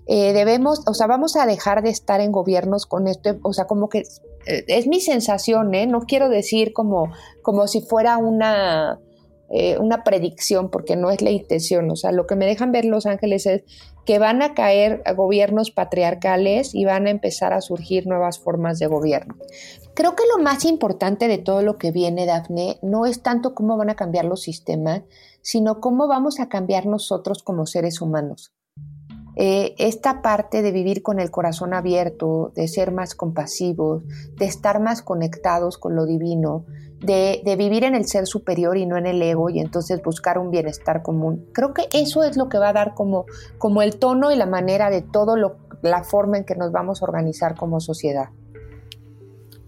[0.07, 3.67] Eh, debemos, o sea, vamos a dejar de estar en gobiernos con esto, o sea,
[3.67, 4.05] como que
[4.47, 5.87] es mi sensación, ¿eh?
[5.87, 9.01] No quiero decir como, como si fuera una,
[9.79, 11.91] una predicción, porque no es la intención.
[11.91, 13.65] O sea, lo que me dejan ver Los Ángeles es
[14.05, 18.87] que van a caer gobiernos patriarcales y van a empezar a surgir nuevas formas de
[18.87, 19.35] gobierno.
[19.95, 23.77] Creo que lo más importante de todo lo que viene, Dafne, no es tanto cómo
[23.77, 25.03] van a cambiar los sistemas,
[25.43, 28.53] sino cómo vamos a cambiar nosotros como seres humanos.
[29.37, 34.03] Eh, esta parte de vivir con el corazón abierto, de ser más compasivos,
[34.39, 36.65] de estar más conectados con lo divino,
[37.01, 40.51] de, vivir en el ser superior y no en el ego y entonces buscar un
[40.51, 41.47] bienestar común.
[41.53, 43.27] Creo que eso es lo que va a dar como,
[43.59, 47.03] como el tono y la manera de todo lo, la forma en que nos vamos
[47.03, 48.31] a organizar como sociedad.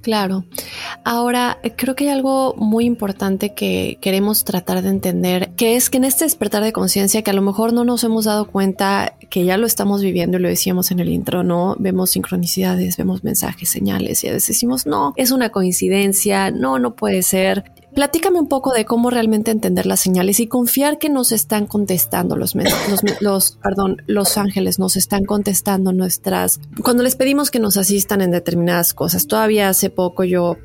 [0.01, 0.45] Claro.
[1.05, 5.99] Ahora, creo que hay algo muy importante que queremos tratar de entender, que es que
[5.99, 9.45] en este despertar de conciencia, que a lo mejor no nos hemos dado cuenta que
[9.45, 11.75] ya lo estamos viviendo y lo decíamos en el intro, ¿no?
[11.79, 16.95] Vemos sincronicidades, vemos mensajes, señales y a veces decimos, no, es una coincidencia, no, no
[16.95, 17.65] puede ser.
[17.99, 22.37] Platícame un poco de cómo realmente entender las señales y confiar que nos están contestando
[22.37, 26.61] los, los, los, perdón, los ángeles, nos están contestando nuestras...
[26.85, 30.59] Cuando les pedimos que nos asistan en determinadas cosas, todavía hace poco yo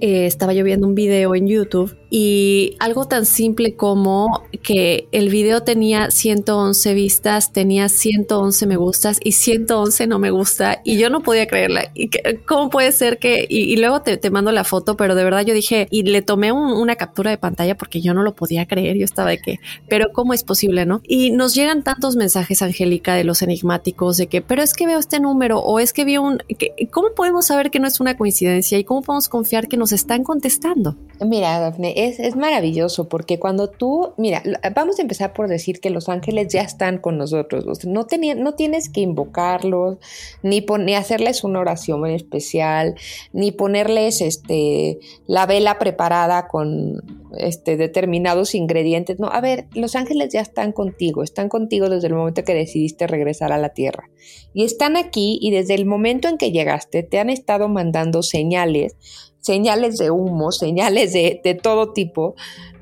[0.00, 5.62] eh, estaba yo un video en YouTube y algo tan simple como que el video
[5.62, 11.22] tenía 111 vistas, tenía 111 me gustas y 111 no me gusta y yo no
[11.22, 11.90] podía creerla.
[11.94, 12.10] ¿Y
[12.46, 13.46] ¿Cómo puede ser que?
[13.48, 16.96] Y, luego te, mando la foto, pero de verdad yo dije y le tomé una
[16.96, 18.96] captura de pantalla porque yo no lo podía creer.
[18.96, 21.00] Yo estaba de que, pero ¿cómo es posible, no?
[21.04, 24.98] Y nos llegan tantos mensajes, Angélica, de los enigmáticos de que, pero es que veo
[24.98, 26.38] este número o es que vi un.
[26.90, 30.22] ¿Cómo podemos saber que no es una coincidencia y cómo podemos confiar que nos están
[30.22, 30.96] contestando?
[31.20, 34.42] Mira, Daphne, es, maravilloso porque cuando tú, mira,
[34.74, 37.84] vamos a empezar por decir que los ángeles ya están con nosotros.
[37.84, 38.06] no,
[38.36, 39.98] no tienes que invocarlos,
[40.42, 42.94] ni, ni hacerles una oración especial,
[43.32, 47.02] ni ponerles este, la vela preparada con
[47.38, 49.18] este, determinados ingredientes.
[49.18, 53.06] No, a ver, los ángeles ya están contigo, están contigo desde el momento que decidiste
[53.06, 54.10] regresar a la tierra.
[54.52, 58.96] Y están aquí y desde el momento en que llegaste te han estado mandando señales
[59.40, 62.34] señales de humo, señales de, todo tipo,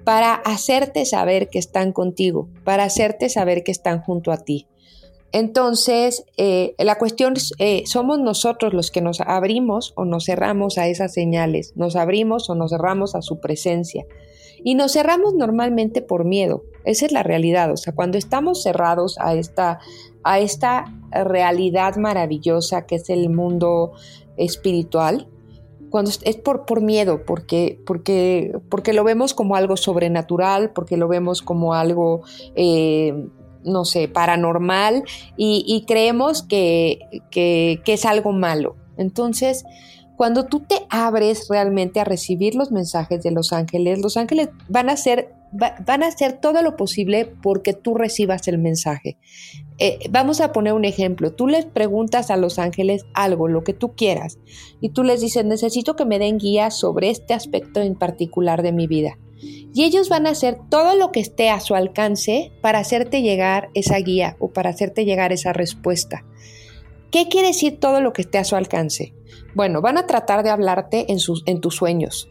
[0.05, 4.67] para hacerte saber que están contigo, para hacerte saber que están junto a ti.
[5.33, 10.79] Entonces, eh, la cuestión es, eh, somos nosotros los que nos abrimos o nos cerramos
[10.79, 14.07] a esas señales, nos abrimos o nos cerramos a su presencia.
[14.63, 19.19] Y nos cerramos normalmente por miedo, esa es la realidad, o sea, cuando estamos cerrados
[19.19, 19.81] a esta,
[20.23, 23.93] a esta realidad maravillosa que es el mundo
[24.37, 25.29] espiritual,
[26.01, 31.75] es por, miedo, porque, porque, porque lo vemos como algo sobrenatural, porque lo vemos como
[31.75, 32.23] algo,
[32.57, 33.29] eh,
[33.65, 35.05] no sé, paranormal
[35.37, 36.99] y, creemos que,
[37.31, 38.77] que, es algo malo.
[38.97, 39.65] Entonces,
[40.17, 44.89] Cuando tú te abres realmente a recibir los mensajes de los ángeles, los ángeles van
[44.89, 44.97] a
[45.55, 49.17] van a hacer todo lo posible porque tú recibas el mensaje.
[49.79, 51.33] Eh, vamos a poner un ejemplo.
[51.33, 54.39] Tú les preguntas a los ángeles algo, lo que tú quieras,
[54.81, 58.73] y tú les dices, necesito que me den guía sobre este aspecto en particular de
[58.73, 59.19] mi vida.
[59.41, 63.69] Y ellos van a hacer todo lo que esté a su alcance para hacerte llegar
[63.75, 66.25] esa guía o para hacerte llegar esa respuesta.
[67.11, 69.15] ¿Qué quiere decir todo lo que esté a su alcance?
[69.55, 72.29] Bueno, van a tratar de hablarte en, sus, en tus sueños.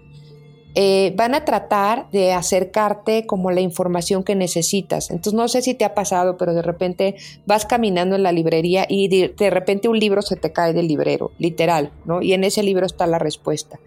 [0.76, 5.12] Eh, van a tratar de acercarte como la información que necesitas.
[5.12, 8.86] Entonces no sé si te ha pasado, pero de repente vas caminando en la librería
[8.90, 12.22] y de, repente un libro se te cae del librero, literal, ¿no?
[12.22, 13.80] Y en ese libro está la respuesta.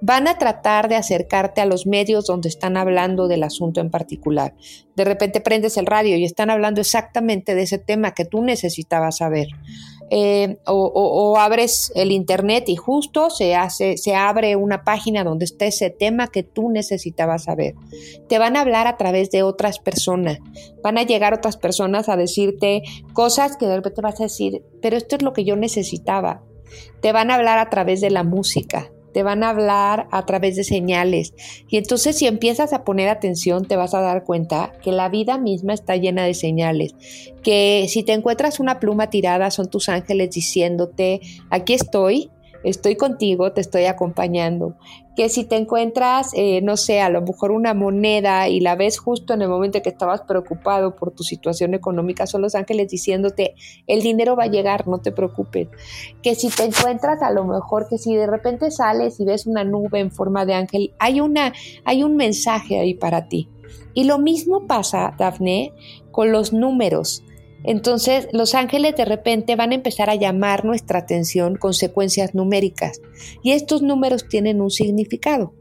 [0.00, 4.54] Van a tratar de acercarte a los medios donde están hablando del asunto en particular.
[4.96, 9.18] De repente prendes el radio y están hablando exactamente de ese tema que tú necesitabas
[9.18, 9.48] saber.
[10.10, 15.64] Eh, o, abres el internet y justo se hace, se abre una página donde está
[15.64, 17.74] ese tema que tú necesitabas saber.
[18.28, 20.38] Te van a hablar a través de otras personas.
[20.82, 22.82] Van a llegar otras personas a decirte
[23.14, 26.42] cosas que de repente vas a decir, pero esto es lo que yo necesitaba.
[27.00, 30.56] Te van a hablar a través de la música te van a hablar a través
[30.56, 31.34] de señales.
[31.68, 35.38] Y entonces si empiezas a poner atención, te vas a dar cuenta que la vida
[35.38, 36.94] misma está llena de señales.
[37.42, 41.20] Que si te encuentras una pluma tirada, son tus ángeles diciéndote,
[41.50, 42.30] aquí estoy,
[42.64, 44.76] estoy contigo, te estoy acompañando.
[45.16, 48.98] Que si te encuentras, eh, no sé, a lo mejor una moneda y la ves
[48.98, 53.54] justo en el momento que estabas preocupado por tu situación económica, son los ángeles diciéndote,
[53.86, 55.68] el dinero va a llegar, no te preocupes.
[56.22, 59.64] Que si te encuentras a lo mejor, que si de repente sales y ves una
[59.64, 61.52] nube en forma de ángel, hay, una,
[61.84, 63.48] hay un mensaje ahí para ti.
[63.94, 65.72] Y lo mismo pasa, Dafne,
[66.10, 67.22] con los números.
[67.64, 73.00] Entonces, los ángeles de repente van a empezar a llamar nuestra atención con secuencias numéricas
[73.42, 75.54] y estos números tienen un significado.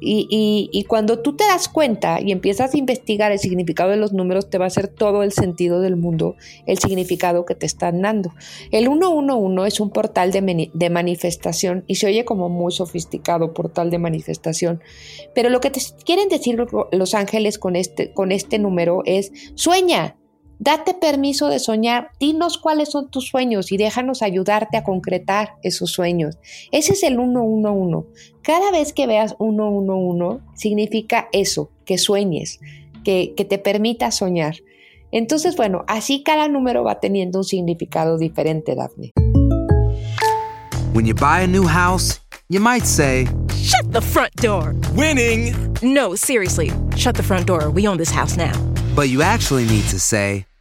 [0.00, 4.48] Y, cuando tú te das cuenta y empiezas a investigar el significado de los números,
[4.48, 8.32] te va a hacer todo el sentido del mundo, el significado que te están dando.
[8.70, 13.98] El 111 es un portal de, manifestación y se oye como muy sofisticado portal de
[13.98, 14.80] manifestación.
[15.34, 20.17] Pero lo que te quieren decir los ángeles con este, con este número es, sueña,
[20.60, 25.92] Date permiso de soñar, dinos cuáles son tus sueños y déjanos ayudarte a concretar esos
[25.92, 26.38] sueños.
[26.72, 28.08] Ese es el 111.
[28.42, 32.58] Cada vez que veas 111 significa eso, que sueñes,
[33.04, 34.56] que, que te permita soñar.
[35.12, 39.12] Entonces, bueno, así cada número va teniendo un significado diferente, Daphne.
[40.92, 44.74] When you buy a new house, you might say, Shut the front door!
[44.94, 45.54] Winning!
[45.82, 47.70] No, seriously, shut the front door.
[47.70, 48.52] We own this house now.
[48.96, 50.44] But you actually need to say,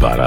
[0.00, 0.26] Para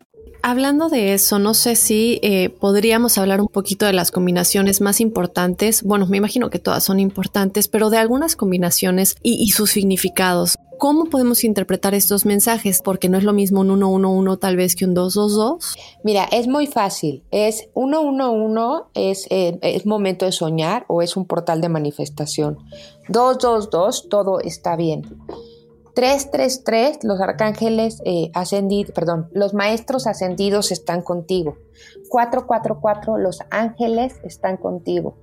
[0.43, 4.99] Hablando de eso, no sé si eh, podríamos hablar un poquito de las combinaciones más
[4.99, 5.83] importantes.
[5.83, 10.57] Bueno, me imagino que todas son importantes, pero de algunas combinaciones y, sus significados.
[10.79, 12.81] ¿Cómo podemos interpretar estos mensajes?
[12.83, 15.75] Porque no es lo mismo un 111 tal vez que un 222.
[16.03, 17.23] Mira, es muy fácil.
[17.29, 22.57] Es 111 es, eh, es momento de soñar o es un portal de manifestación.
[23.09, 25.05] 222, todo está bien.
[25.93, 31.57] 333, los arcángeles eh, ascendidos, perdón, los maestros ascendidos están contigo.
[32.09, 35.17] 444, los ángeles están contigo.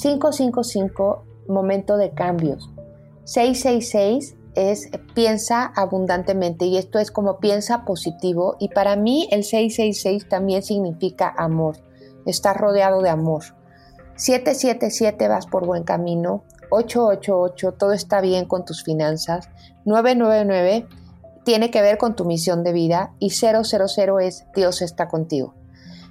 [0.00, 2.70] 555, momento de cambios.
[3.24, 10.28] 666 es piensa abundantemente y esto es como piensa positivo y para mí el 666
[10.28, 11.76] también significa amor,
[12.26, 13.42] está rodeado de amor.
[14.16, 19.48] 777 vas por buen camino, 888 todo está bien con tus finanzas,
[19.84, 20.86] 999
[21.44, 23.62] tiene que ver con tu misión de vida y 000
[24.20, 25.54] es Dios está contigo.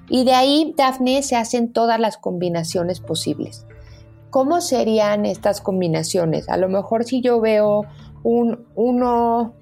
[0.10, 3.66] Y de ahí, Dafne, se hacen todas las combinaciones posibles.
[4.30, 6.50] ¿Cómo serían estas combinaciones?
[6.50, 7.86] A lo mejor si yo veo
[8.24, 9.54] un 1,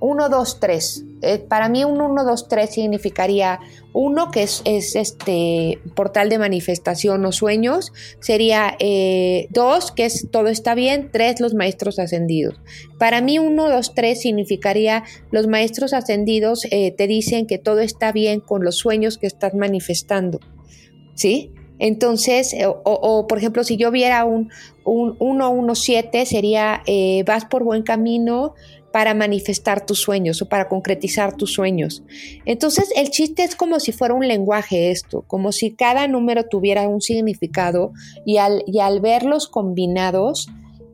[0.00, 1.04] 1, 2, 3.
[1.48, 3.60] Para mí un 1, 2, 3 significaría
[3.92, 10.48] uno que es, este portal de manifestación o sueños, sería eh, dos que es todo
[10.48, 12.54] está bien, tres los maestros ascendidos.
[12.98, 18.12] Para mí uno, dos, tres significaría los maestros ascendidos eh, te dicen que todo está
[18.12, 20.40] bien con los sueños que estás manifestando.
[21.14, 21.52] ¿Sí?
[21.78, 24.50] Entonces, eh, o, por ejemplo, si yo viera un,
[24.84, 28.54] un 117, sería eh, vas por buen camino
[28.92, 32.02] para manifestar tus sueños o para concretizar tus sueños.
[32.44, 36.88] Entonces, el chiste es como si fuera un lenguaje esto, como si cada número tuviera
[36.88, 37.92] un significado
[38.26, 40.48] y al, y al verlos combinados,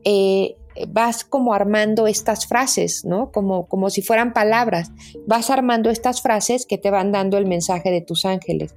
[0.05, 0.55] eh,
[0.87, 3.31] vas como armando estas frases, ¿no?
[3.31, 4.91] Como, como si fueran palabras.
[5.27, 8.75] Vas armando estas frases que te van dando el mensaje de tus ángeles.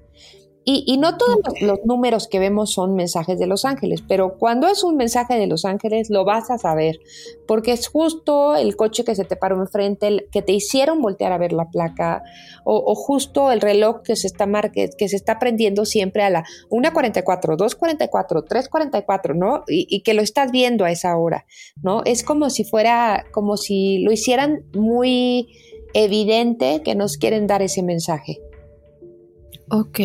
[0.64, 4.84] Y, no todos los, números que vemos son mensajes de los ángeles, pero cuando es
[4.84, 7.00] un mensaje de los ángeles lo vas a saber,
[7.48, 11.32] porque es justo el coche que se te paró enfrente, el, que te hicieron voltear
[11.32, 12.22] a ver la placa,
[12.64, 17.56] o, justo el reloj que se está que se está prendiendo siempre a la 1.44,
[17.56, 19.64] 2.44, 3.44, ¿no?
[19.66, 21.44] Y, y que lo estás viendo a esa hora,
[21.82, 22.02] ¿no?
[22.04, 25.48] Es como si fuera, como si lo hicieran muy
[25.94, 28.38] evidente que nos quieren dar ese mensaje.
[29.74, 30.00] Ok.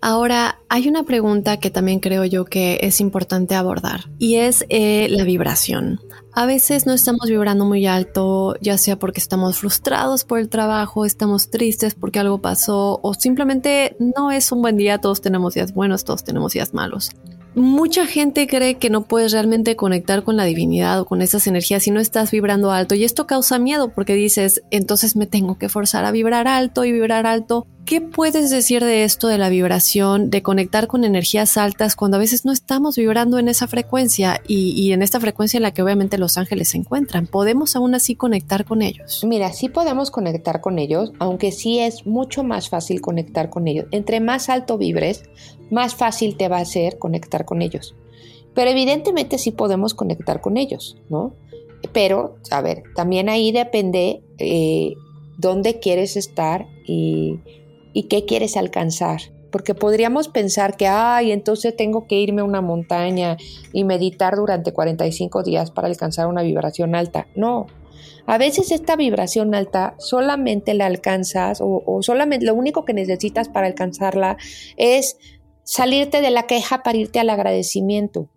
[0.00, 5.06] Ahora, hay una pregunta que también creo yo que es importante abordar y es eh,
[5.08, 6.00] la vibración.
[6.34, 11.04] A veces no estamos vibrando muy alto, ya sea porque estamos frustrados por el trabajo,
[11.04, 15.72] estamos tristes porque algo pasó o simplemente no es un buen día, todos tenemos días
[15.72, 17.12] buenos, todos tenemos días malos
[17.54, 21.82] mucha gente cree que no puedes realmente conectar con la divinidad o con esas energías
[21.82, 25.68] si no estás vibrando alto y esto causa miedo porque dices, entonces me tengo que
[25.68, 27.66] forzar a vibrar alto y vibrar alto.
[27.84, 32.20] ¿Qué puedes decir de esto de la vibración, de conectar con energías altas cuando a
[32.20, 36.16] veces no estamos vibrando en esa frecuencia y, en esta frecuencia en la que obviamente
[36.16, 37.26] los ángeles se encuentran?
[37.26, 39.24] ¿Podemos aún así conectar con ellos?
[39.26, 43.86] Mira, sí podemos conectar con ellos, aunque sí es mucho más fácil conectar con ellos.
[43.90, 45.24] Entre más alto vibres,
[45.70, 47.96] más fácil te va a ser conectar con ellos.
[48.54, 51.34] Pero evidentemente sí podemos conectar con ellos, ¿no?
[51.92, 54.94] Pero, a ver, también ahí depende eh,
[55.36, 57.40] dónde quieres estar y,
[57.92, 59.20] y qué quieres alcanzar.
[59.50, 63.36] Porque podríamos pensar que, ay, entonces tengo que irme a una montaña
[63.72, 67.26] y meditar durante 45 días para alcanzar una vibración alta.
[67.36, 67.66] No,
[68.26, 73.66] a veces esta vibración alta solamente la alcanzas o, solamente lo único que necesitas para
[73.66, 74.36] alcanzarla
[74.76, 75.16] es
[75.64, 78.28] salirte de la queja para irte al agradecimiento.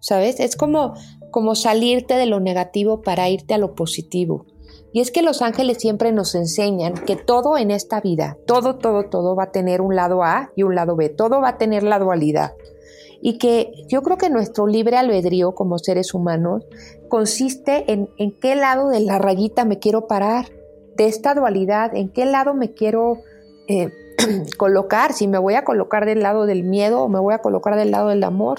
[0.00, 0.38] ¿Sabes?
[0.38, 0.94] Es como,
[1.30, 4.46] como salirte de lo negativo para irte a lo positivo.
[4.92, 9.04] Y es que los ángeles siempre nos enseñan que todo en esta vida, todo, todo,
[9.04, 11.82] todo va a tener un lado A y un lado B, todo va a tener
[11.82, 12.54] la dualidad.
[13.20, 16.64] Y que yo creo que nuestro libre albedrío como seres humanos
[17.08, 20.46] consiste en, en qué lado de la rayita me quiero parar,
[20.98, 23.22] de esta dualidad, en qué lado me quiero
[23.68, 23.88] eh,
[24.58, 27.76] colocar, si me voy a colocar del lado del miedo o me voy a colocar
[27.76, 28.58] del lado del amor.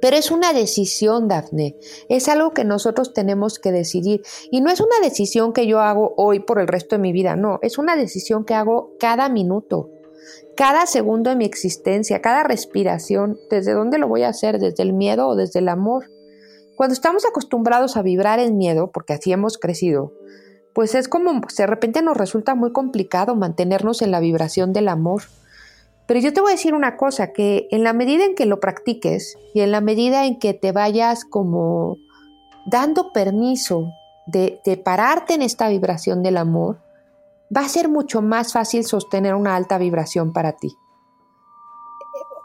[0.00, 1.76] Pero es una decisión, Dafne.
[2.08, 4.22] Es algo que nosotros tenemos que decidir.
[4.50, 7.36] Y no es una decisión que yo hago hoy por el resto de mi vida,
[7.36, 7.58] no.
[7.62, 9.90] Es una decisión que hago cada minuto,
[10.56, 13.38] cada segundo de mi existencia, cada respiración.
[13.50, 14.58] ¿Desde dónde lo voy a hacer?
[14.58, 16.10] ¿Desde el miedo o desde el amor?
[16.76, 20.14] Cuando estamos acostumbrados a vibrar en miedo, porque así hemos crecido,
[20.72, 25.24] pues es como de repente nos resulta muy complicado mantenernos en la vibración del amor.
[26.10, 28.58] Pero yo te voy a decir una cosa, que en la medida en que lo
[28.58, 31.98] practiques y en la medida en que te vayas como
[32.66, 33.92] dando permiso
[34.26, 36.80] de, de pararte en esta vibración del amor,
[37.56, 40.76] va a ser mucho más fácil sostener una alta vibración para ti.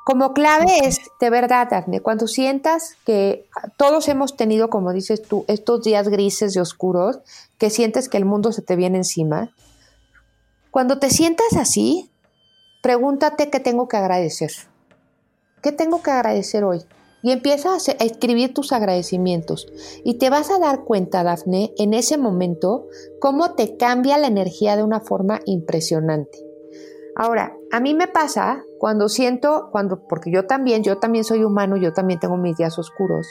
[0.05, 5.43] Como clave es, de verdad, Daphne, cuando sientas que todos hemos tenido, como dices tú,
[5.47, 7.18] estos días grises y oscuros,
[7.57, 9.49] que sientes que el mundo se te viene encima,
[10.70, 12.11] cuando te sientas así,
[12.86, 14.51] pregúntate qué tengo que agradecer.
[15.63, 16.83] ¿Qué tengo que agradecer hoy?
[17.23, 19.65] Y empieza a, escribir tus agradecimientos.
[20.03, 22.86] Y te vas a dar cuenta, Dafne, en ese momento,
[23.19, 26.38] cómo te cambia la energía de una forma impresionante.
[27.15, 31.77] Ahora, a mí me pasa cuando siento, cuando, porque yo también, yo también soy humano,
[31.77, 33.25] yo también tengo mis días oscuros.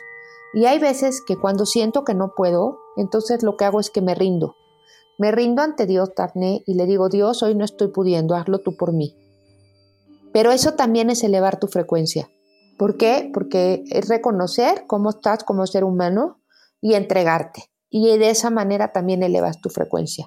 [0.53, 4.01] Y hay veces que cuando siento que no puedo, entonces lo que hago es que
[4.01, 4.57] me rindo.
[5.17, 8.77] Me rindo ante Dios, Daphne, y le digo, Dios, hoy no estoy pudiendo, hazlo tú
[8.77, 9.17] por mí.
[10.35, 12.29] Pero eso también es elevar tu frecuencia.
[12.77, 13.31] ¿Por qué?
[13.33, 16.41] Porque es reconocer cómo estás como ser humano
[16.81, 17.71] y entregarte.
[17.89, 20.27] Y de esa manera también elevas tu frecuencia.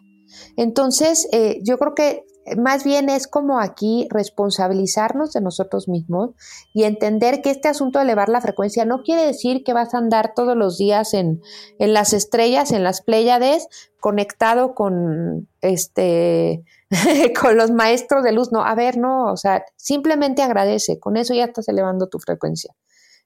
[0.56, 2.24] Entonces, eh, yo creo que
[2.56, 6.30] más bien es como aquí responsabilizarnos de nosotros mismos
[6.74, 9.98] y entender que este asunto de elevar la frecuencia no quiere decir que vas a
[9.98, 11.42] andar todos los días en,
[11.80, 13.68] en las estrellas, en las pléyades,
[14.00, 16.64] conectado con este
[17.40, 18.52] con los maestros de luz.
[18.52, 22.74] No, a ver, no, o sea, simplemente agradece, con eso ya estás elevando tu frecuencia.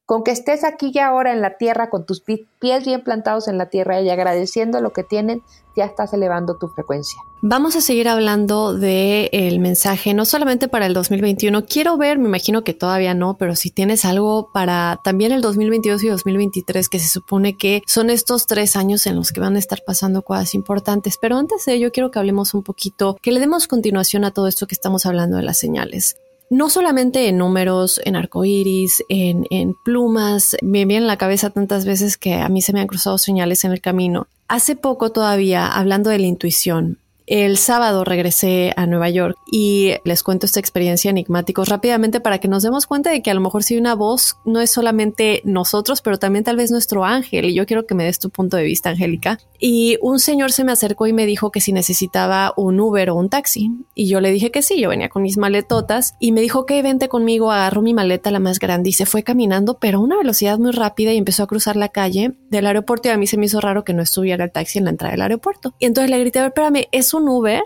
[0.05, 3.57] Con que estés aquí y ahora en la tierra, con tus pies bien plantados en
[3.57, 5.41] la tierra y agradeciendo lo que tienen,
[5.75, 7.17] ya estás elevando tu frecuencia.
[7.41, 11.65] Vamos a seguir hablando del el mensaje, no solamente para el 2021.
[11.65, 16.03] Quiero ver, me imagino que todavía no, pero si tienes algo para también el 2022
[16.03, 19.59] y 2023, que se supone que son estos tres años en los que van a
[19.59, 21.17] estar pasando cosas importantes.
[21.19, 24.47] Pero antes de ello, quiero que hablemos un poquito, que le demos continuación a todo
[24.47, 26.17] esto que estamos hablando de las señales
[26.51, 31.85] no solamente en números, en arcoíris, en, en plumas, me viene en la cabeza tantas
[31.85, 34.27] veces que a mí se me han cruzado señales en el camino.
[34.49, 36.97] Hace poco todavía, hablando de la intuición,
[37.31, 42.49] el sábado regresé a Nueva York y les cuento esta experiencia enigmática rápidamente para que
[42.49, 46.01] nos demos cuenta de que a lo mejor si una voz no es solamente nosotros,
[46.01, 47.45] pero también tal vez nuestro ángel.
[47.45, 49.39] Y yo quiero que me des tu punto de vista, Angélica.
[49.59, 53.15] Y un señor se me acercó y me dijo que si necesitaba un Uber o
[53.15, 53.71] un taxi.
[53.95, 56.81] Y yo le dije que sí, yo venía con mis maletotas y me dijo que
[56.81, 60.17] vente conmigo, agarró mi maleta la más grande y se fue caminando, pero a una
[60.17, 63.37] velocidad muy rápida y empezó a cruzar la calle del aeropuerto y a mí se
[63.37, 65.73] me hizo raro que no estuviera el taxi en la entrada del aeropuerto.
[65.79, 67.63] Y entonces le grité, a ver, espérame, es un Uber.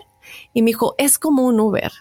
[0.52, 1.92] Y me dijo, es como un Uber.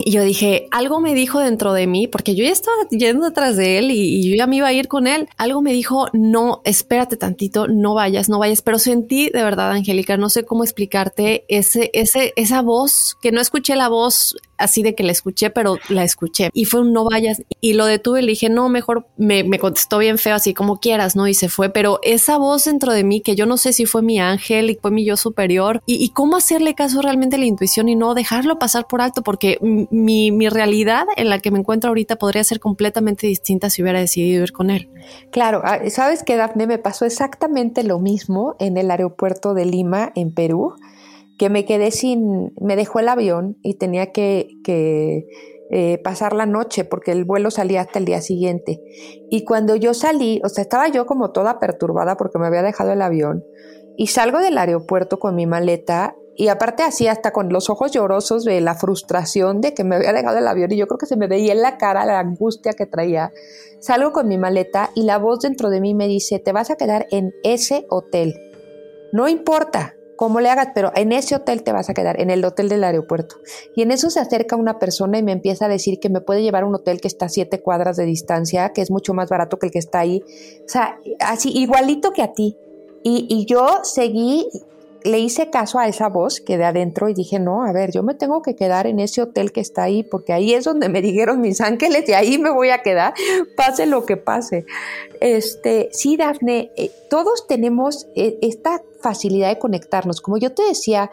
[0.00, 3.56] Y yo dije, algo me dijo dentro de mí, porque yo ya estaba yendo detrás
[3.56, 5.28] de él y, yo ya me iba a ir con él.
[5.36, 8.62] Algo me dijo, no, espérate tantito, no vayas, no vayas.
[8.62, 13.40] Pero sentí de verdad, Angélica, no sé cómo explicarte ese, ese, esa voz, que no
[13.40, 16.50] escuché la voz así de que la escuché, pero la escuché.
[16.52, 17.42] Y fue un no vayas.
[17.60, 21.16] Y lo detuve le dije, no, mejor me, me contestó bien feo, así como quieras,
[21.16, 21.26] ¿no?
[21.28, 24.02] Y se fue, pero esa voz dentro de mí, que yo no sé si fue
[24.02, 27.46] mi ángel y fue mi yo superior y, y cómo hacerle caso realmente a la
[27.46, 31.58] intuición y no dejarlo pasar por alto, porque mi, mi realidad en la que me
[31.58, 34.88] encuentro ahorita podría ser completamente distinta si hubiera decidido ir con él.
[35.30, 40.12] Claro, ah, sabes que Dafne me pasó exactamente lo mismo en el aeropuerto de Lima,
[40.14, 40.74] en Perú
[41.38, 45.26] que me quedé sin, me dejó el avión y tenía que, que
[45.70, 48.80] eh, pasar la noche porque el vuelo salía hasta el día siguiente.
[49.30, 52.92] Y cuando yo salí, o sea, estaba yo como toda perturbada porque me había dejado
[52.92, 53.44] el avión
[53.96, 58.44] y salgo del aeropuerto con mi maleta y aparte así hasta con los ojos llorosos
[58.44, 61.16] de la frustración de que me había dejado el avión y yo creo que se
[61.16, 63.32] me veía en la cara la angustia que traía.
[63.80, 66.76] Salgo con mi maleta y la voz dentro de mí me dice, te vas a
[66.76, 68.40] quedar en ese hotel.
[69.12, 72.44] No importa, como le hagas, pero en ese hotel te vas a quedar, en el
[72.44, 73.36] hotel del aeropuerto.
[73.76, 76.42] Y en eso se acerca una persona y me empieza a decir que me puede
[76.42, 79.28] llevar a un hotel que está a siete cuadras de distancia, que es mucho más
[79.28, 80.24] barato que el que está ahí.
[80.66, 82.56] O sea, así, igualito que a ti.
[83.04, 84.48] Y, y yo seguí
[85.04, 88.02] le hice caso a esa voz que de adentro y dije, no, a ver, yo
[88.02, 91.02] me tengo que quedar en ese hotel que está ahí, porque ahí es donde me
[91.02, 93.14] dijeron mis ángeles y ahí me voy a quedar,
[93.56, 94.66] pase lo que pase.
[95.20, 100.20] Este, sí, Dafne, eh, todos tenemos eh, esta facilidad de conectarnos.
[100.20, 101.10] Como yo te decía,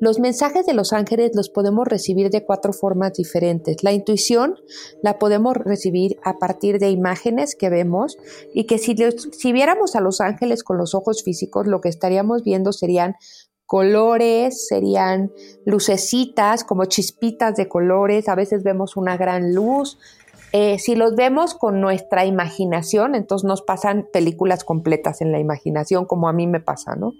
[0.00, 3.82] los mensajes de los ángeles los podemos recibir de cuatro formas diferentes.
[3.82, 4.56] La intuición
[5.02, 8.18] la podemos recibir a partir de imágenes que vemos
[8.52, 8.96] y que si,
[9.32, 13.16] si viéramos a los ángeles con los ojos físicos, lo que estaríamos viendo serían
[13.68, 15.30] colores, serían
[15.66, 19.98] lucecitas, como chispitas de colores, a veces vemos una gran luz.
[20.52, 26.06] Eh, si los vemos con nuestra imaginación, entonces nos pasan películas completas en la imaginación,
[26.06, 27.12] como a mí me pasa, ¿no?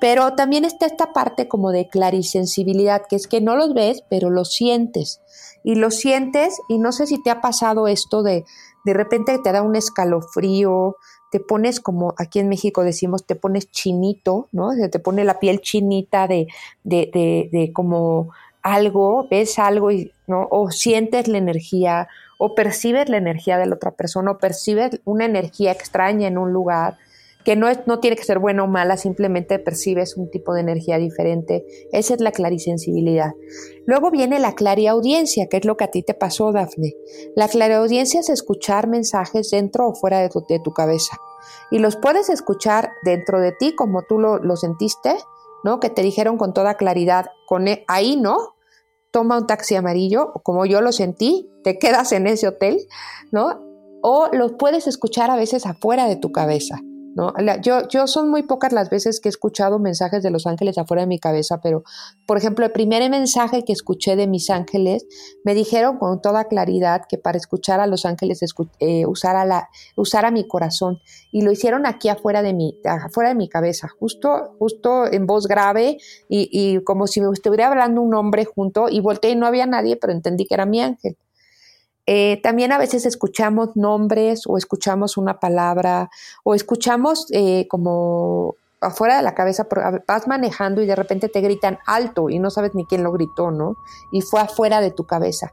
[0.00, 4.30] Pero también está esta parte como de clarisensibilidad, que es que no los ves, pero
[4.30, 5.20] los sientes.
[5.64, 8.44] Y los sientes, y no sé si te ha pasado esto de
[8.84, 10.96] de repente te da un escalofrío,
[11.30, 14.70] te pones como aquí en México decimos, te pones chinito, ¿no?
[14.90, 16.48] te pone la piel chinita de,
[16.84, 18.30] de, de, de como
[18.62, 20.46] algo, ves algo y, ¿no?
[20.50, 22.08] O sientes la energía,
[22.38, 26.52] o percibes la energía de la otra persona, o percibes una energía extraña en un
[26.52, 26.98] lugar
[27.44, 30.60] que no, es, no tiene que ser buena o mala, simplemente percibes un tipo de
[30.60, 31.64] energía diferente.
[31.92, 33.32] Esa es la clarisensibilidad.
[33.86, 36.94] Luego viene la clariaudiencia, que es lo que a ti te pasó, Dafne.
[37.34, 41.16] La clariaudiencia es escuchar mensajes dentro o fuera de tu, cabeza.
[41.70, 45.16] Y los puedes escuchar dentro de ti como tú lo, lo sentiste,
[45.64, 45.80] ¿no?
[45.80, 48.54] Que te dijeron con toda claridad, con e, ahí no,
[49.10, 52.78] toma un taxi amarillo, como yo lo sentí, te quedas en ese hotel,
[53.32, 53.60] ¿no?
[54.02, 56.80] O los puedes escuchar a veces afuera de tu cabeza
[57.14, 57.32] ¿no?
[57.62, 61.02] yo, yo son muy pocas las veces que he escuchado mensajes de los ángeles afuera
[61.02, 61.82] de mi cabeza, pero
[62.26, 65.06] por ejemplo, el primer mensaje que escuché de mis ángeles
[65.44, 68.40] me dijeron con toda claridad que para escuchar a los ángeles
[68.80, 71.00] eh, usara, la, usara mi corazón
[71.32, 75.46] y lo hicieron aquí afuera de mi, afuera de mi cabeza, justo, justo en voz
[75.46, 75.98] grave
[76.28, 79.66] y, y como si me estuviera hablando un hombre junto y volteé y no había
[79.66, 81.16] nadie, pero entendí que era mi ángel.
[82.06, 86.10] Eh, también a veces escuchamos nombres o escuchamos una palabra
[86.44, 89.66] o escuchamos eh, como afuera de la cabeza,
[90.08, 93.50] vas manejando y de repente te gritan alto y no sabes ni quién lo gritó,
[93.50, 93.76] ¿no?
[94.10, 95.52] Y fue afuera de tu cabeza.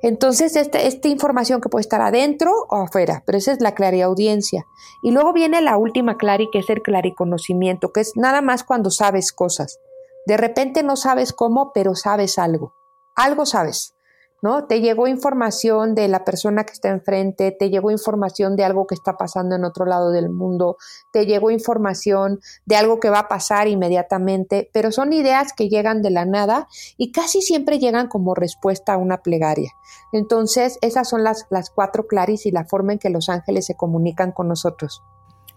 [0.00, 4.64] Entonces, este, esta información que puede estar adentro o afuera, pero esa es la clariaudiencia.
[5.02, 8.90] Y luego viene la última clari, que es el clariconocimiento, que es nada más cuando
[8.90, 9.80] sabes cosas.
[10.24, 12.74] De repente no sabes cómo, pero sabes algo.
[13.16, 13.94] Algo sabes.
[14.42, 14.66] ¿No?
[14.66, 18.94] Te llegó información de la persona que está enfrente, te llegó información de algo que
[18.94, 20.76] está pasando en otro lado del mundo,
[21.10, 26.02] te llegó información de algo que va a pasar inmediatamente, pero son ideas que llegan
[26.02, 29.72] de la nada y casi siempre llegan como respuesta a una plegaria.
[30.12, 33.76] Entonces, esas son las, las cuatro claris y la forma en que los ángeles se
[33.76, 35.02] comunican con nosotros.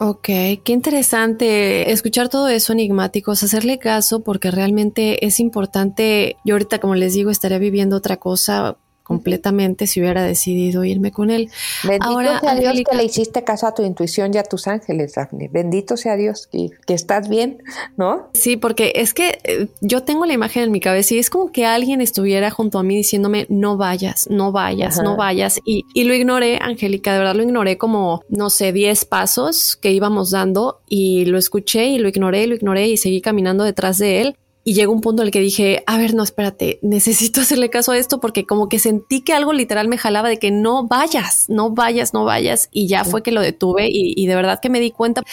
[0.04, 6.38] Ok, qué interesante escuchar todo eso enigmáticos, hacerle caso porque realmente es importante.
[6.43, 8.78] Yo ahorita, como les digo, estaría viviendo otra cosa
[9.12, 11.49] completamente si hubiera decidido irme con él.
[11.84, 15.16] Bendito Ahora, sea Dios que le hiciste caso a tu intuición y a tus ángeles,
[15.16, 15.49] Daphne.
[15.51, 17.62] Bendito sea Dios que, que estás bien,
[17.97, 18.30] ¿no?
[18.34, 21.51] Sí, porque es que eh, yo tengo la imagen en mi cabeza y es como
[21.51, 25.59] que alguien estuviera junto a mí diciéndome no vayas, no vayas, no vayas.
[25.66, 29.91] Y, y lo ignoré, Angélica, de verdad lo ignoré como, no sé, 10 pasos que
[29.91, 34.22] íbamos dando y lo escuché y lo ignoré, lo ignoré y seguí caminando detrás de
[34.22, 37.70] él y llegó un punto en el que dije, a ver, no, espérate, necesito hacerle
[37.70, 40.88] caso a esto porque como que sentí que algo literal me jalaba de que no
[40.88, 42.70] vayas, no vayas, no vayas.
[42.72, 45.24] Y ya fue que lo detuve y, de verdad que me di cuenta.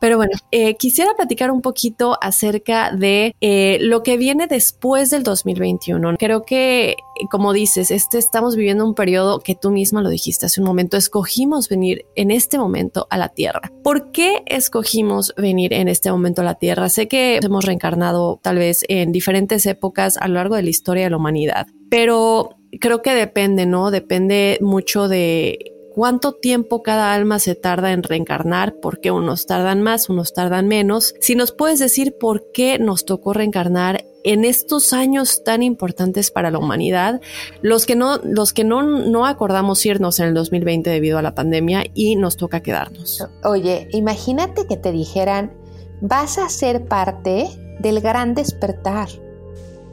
[0.00, 5.22] Pero bueno, eh, quisiera platicar un poquito acerca de eh, lo que viene después del
[5.22, 6.16] 2021.
[6.18, 6.96] Creo que,
[7.30, 10.96] como dices, este estamos viviendo un periodo que tú misma lo dijiste hace un momento,
[10.96, 13.72] escogimos venir en este momento a la Tierra.
[13.82, 16.88] ¿Por qué escogimos venir en este momento a la Tierra?
[16.88, 21.04] Sé que hemos reencarnado tal vez en diferentes épocas a lo largo de la historia
[21.04, 21.66] de la humanidad.
[21.90, 23.90] Pero creo que depende, ¿no?
[23.90, 29.80] Depende mucho de cuánto tiempo cada alma se tarda en reencarnar, por qué unos tardan
[29.80, 31.14] más, unos tardan menos.
[31.20, 36.50] Si nos puedes decir por qué nos tocó reencarnar en estos años tan importantes para
[36.50, 37.22] la humanidad,
[37.62, 41.34] los que no, los que no, no acordamos irnos en el 2020 debido a la
[41.34, 43.26] pandemia y nos toca quedarnos.
[43.42, 45.54] Oye, imagínate que te dijeran,
[46.02, 47.48] vas a ser parte
[47.80, 49.08] del gran despertar.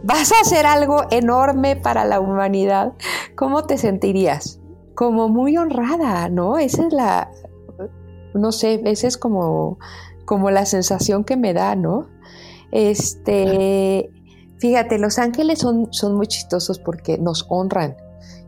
[0.04, 2.92] Vas a hacer algo enorme para la humanidad.
[3.38, 4.60] ¿Cómo te sentirías?
[4.96, 6.58] Como muy honrada, ¿no?
[6.58, 7.32] Esa es la,
[8.34, 9.80] no sé, esa es como,
[10.26, 12.08] como la sensación que me da, ¿no?
[12.72, 14.10] Este,
[14.58, 17.96] fíjate, los ángeles son, son muy chistosos porque nos honran.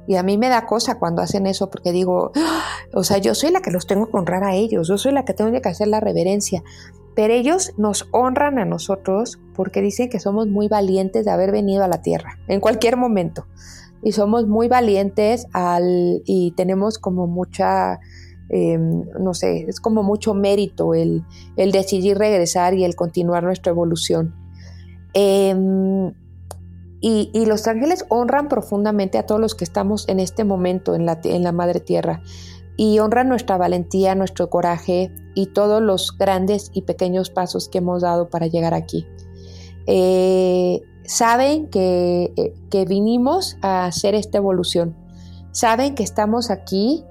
[0.08, 2.64] Y a mí me da cosa cuando hacen eso porque digo, ¡Ah!
[2.94, 5.26] o sea, yo soy la que los tengo que honrar a ellos, yo soy la
[5.26, 6.64] que tengo que hacer la reverencia.
[7.16, 11.84] Pero ellos nos honran a nosotros porque dicen que somos muy valientes de haber venido
[11.84, 13.46] a la tierra en cualquier momento.
[14.06, 18.00] Y somos muy valientes al, y tenemos como mucha,
[18.50, 21.24] em, no sé, es como mucho mérito el,
[21.58, 24.36] el, decidir regresar y el continuar nuestra evolución.
[25.16, 26.14] Em,
[27.02, 31.08] y, y, los ángeles honran profundamente a todos los que estamos en este momento en
[31.08, 32.22] la, en la madre tierra
[32.78, 38.04] y honra nuestra valentía, nuestro coraje y todos los grandes y pequeños pasos que hemos
[38.04, 39.08] dado para llegar aquí.
[39.88, 44.96] Eh, saben que, eh, que, vinimos a hacer esta evolución,
[45.52, 47.04] saben que estamos aquí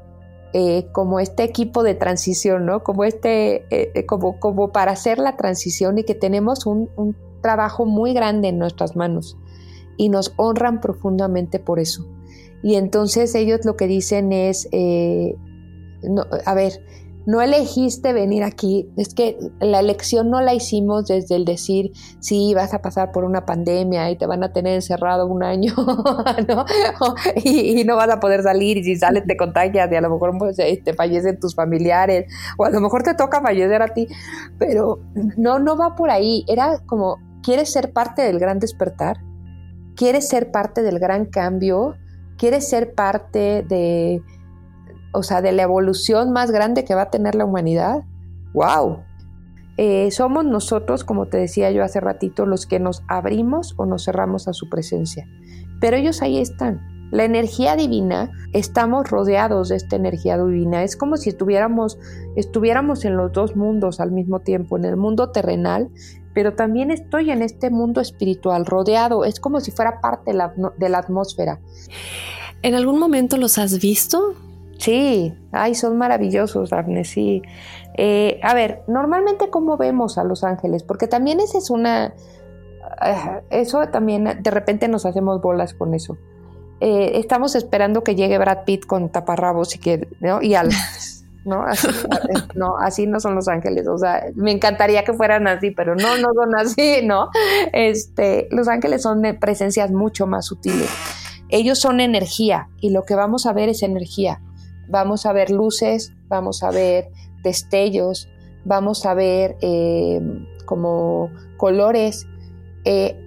[0.53, 2.83] eh, como este equipo de transición, ¿no?
[2.83, 3.67] Como, este,
[4.07, 8.59] como, como para hacer la transición y que tenemos un, un trabajo muy grande en
[8.59, 9.37] nuestras manos
[9.97, 12.07] y nos honran profundamente por eso.
[12.63, 14.69] Y entonces ellos lo que dicen es,
[16.47, 16.81] a ver,
[17.27, 22.53] no elegiste venir aquí, es que la elección no la hicimos desde el decir, sí,
[22.55, 25.75] vas a pasar por una pandemia y te van a tener encerrado un año,
[26.49, 26.65] ¿no?
[27.43, 30.37] Y, no vas a poder salir y si sales te contagias y a lo mejor
[30.39, 34.07] pues, eh, te fallecen tus familiares o a lo mejor te toca fallecer a ti,
[34.59, 35.01] pero
[35.37, 39.19] no, no va por ahí, era como, ¿quieres ser parte del gran despertar?
[39.97, 41.95] ¿Quieres ser parte del gran cambio?
[42.37, 44.23] ¿Quieres ser parte de
[45.15, 48.03] o sea, de la evolución más grande que va a tener la humanidad.
[48.53, 48.99] ¡Wow!
[49.77, 54.05] Eh, somos nosotros, como te decía yo hace ratito, los que nos abrimos o nos
[54.05, 55.27] cerramos a su presencia.
[55.81, 56.81] Pero ellos ahí están.
[57.11, 60.83] La energía divina, estamos rodeados de esta energía divina.
[60.83, 61.99] Es como si estuviéramos,
[62.35, 65.91] estuviéramos en los dos mundos al mismo tiempo, en el mundo terrenal,
[66.35, 69.25] pero también estoy en este mundo espiritual, rodeado.
[69.25, 71.61] Es como si fuera parte de la, de la atmósfera.
[72.63, 74.35] ¿En algún momento los has visto?
[74.79, 77.43] Sí, ay, son maravillosos, Daphne, sí.
[77.97, 82.15] Eh, a ver, normalmente cómo vemos a los ángeles, porque también esa es una,
[83.05, 86.17] eh, eso también de repente nos hacemos bolas con eso.
[86.81, 90.43] Eh, estamos esperando que llegue Brad Pitt con taparrabos y que, ¿no?
[90.43, 90.71] Y al,
[91.45, 91.63] ¿no?
[91.63, 91.89] Así,
[92.55, 93.87] no, así no son los ángeles.
[93.87, 97.31] O sea, me encantaría que fueran así, pero no, no son así, ¿no?
[97.73, 100.91] Este, los ángeles son presencias mucho más sutiles.
[101.49, 104.41] Ellos son energía y lo que vamos a ver es energía.
[104.89, 107.11] Vamos a ver luces, vamos a ver
[107.43, 108.29] destellos,
[108.65, 110.21] vamos a ver eh,
[110.65, 112.27] como colores.
[112.85, 113.21] Eh,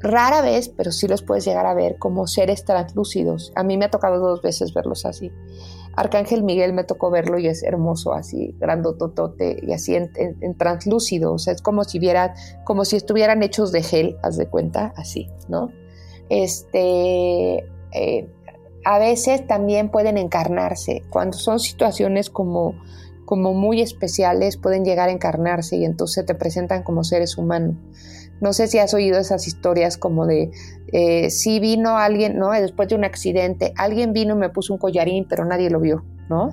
[0.00, 3.52] rara vez, pero sí los puedes llegar a ver como seres translúcidos.
[3.54, 5.30] A mí me ha tocado dos veces verlos así.
[5.94, 11.34] Arcángel Miguel me tocó verlo y es hermoso, así, grandototote y así en, translúcido.
[11.34, 12.32] O sea, es como si vieran,
[12.64, 15.70] como si estuvieran hechos de gel, haz de cuenta, así, ¿no?
[16.28, 17.58] Este.
[17.94, 18.28] Eh,
[18.84, 21.02] a veces también pueden encarnarse.
[21.10, 22.74] Cuando son situaciones como,
[23.24, 27.76] como muy especiales, pueden llegar a encarnarse y entonces te presentan como seres humanos.
[28.40, 30.50] No sé si has oído esas historias como de,
[30.92, 32.50] eh, si vino alguien, ¿no?
[32.50, 36.04] Después de un accidente, alguien vino y me puso un collarín, pero nadie lo vio,
[36.28, 36.50] ¿no?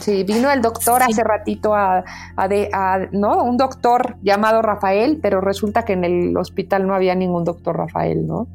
[0.00, 2.04] Sí, vino el doctor hace ratito a,
[2.36, 3.42] a, ¿no?
[3.44, 8.26] Un doctor llamado Rafael, pero resulta que en el hospital no había ningún doctor Rafael,
[8.26, 8.48] ¿no?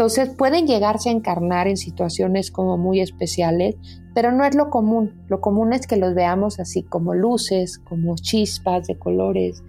[0.00, 3.76] Entonces pueden llegarse a encarnar en situaciones como muy especiales,
[4.14, 5.26] pero no es lo común.
[5.28, 9.62] Lo común es que los veamos así como luces, como chispas de colores,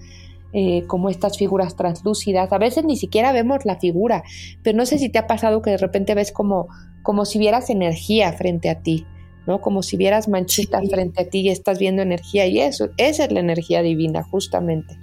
[0.54, 2.50] eh, como estas figuras translúcidas.
[2.54, 4.24] A veces ni siquiera vemos la figura,
[4.64, 6.70] pero no sé si te ha pasado que de repente ves como,
[7.04, 9.06] como si vieras energía frente a ti.
[9.48, 9.60] ¿no?
[9.60, 13.34] Como si vieras manchitas frente a ti y estás viendo energía y eso, esa es
[13.34, 14.98] la energía divina, justamente.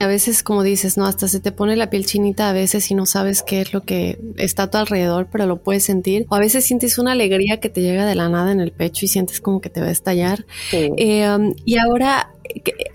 [0.00, 1.06] A veces, como dices, ¿no?
[1.06, 3.82] Hasta se te pone la piel chinita a veces y no sabes qué es lo
[3.82, 6.26] que está a tu alrededor, pero lo puedes sentir.
[6.28, 9.04] O a veces sientes una alegría que te llega de la nada en el pecho
[9.04, 10.46] y sientes como que te va a estallar.
[10.72, 12.32] Eh, um, y ahora,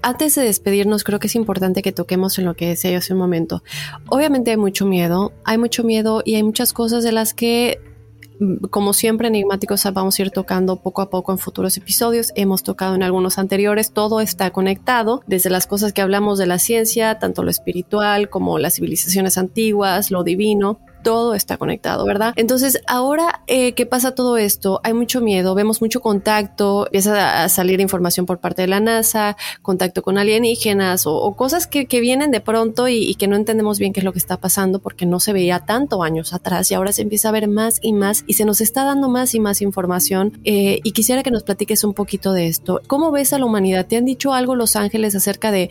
[0.01, 3.13] antes de despedirnos, creo que es importante que toquemos en lo que decía yo hace
[3.13, 3.63] un momento.
[4.07, 7.79] Obviamente hay mucho miedo, hay mucho miedo y hay muchas cosas de las que
[8.69, 12.31] como siempre, enigmáticos vamos a ir tocando poco a poco en futuros episodios.
[12.35, 13.91] Hemos tocado en algunos anteriores.
[13.91, 18.59] Todo está conectado, desde las cosas que hablamos de la ciencia, tanto lo espiritual como
[18.59, 22.33] las civilizaciones antiguas, lo divino todo está conectado, ¿verdad?
[22.35, 27.49] Entonces, ahora eh, que pasa todo esto, hay mucho miedo, vemos mucho contacto, empieza a
[27.49, 32.41] salir información por parte de la NASA, contacto con alienígenas o, cosas que, vienen de
[32.41, 35.31] pronto y, que no entendemos bien qué es lo que está pasando porque no se
[35.31, 38.45] veía tanto años atrás y ahora se empieza a ver más y más y se
[38.45, 42.33] nos está dando más y más información eh, y quisiera que nos platiques un poquito
[42.33, 42.81] de esto.
[42.87, 43.85] ¿Cómo ves a la humanidad?
[43.85, 45.69] ¿Te han dicho algo los ángeles acerca de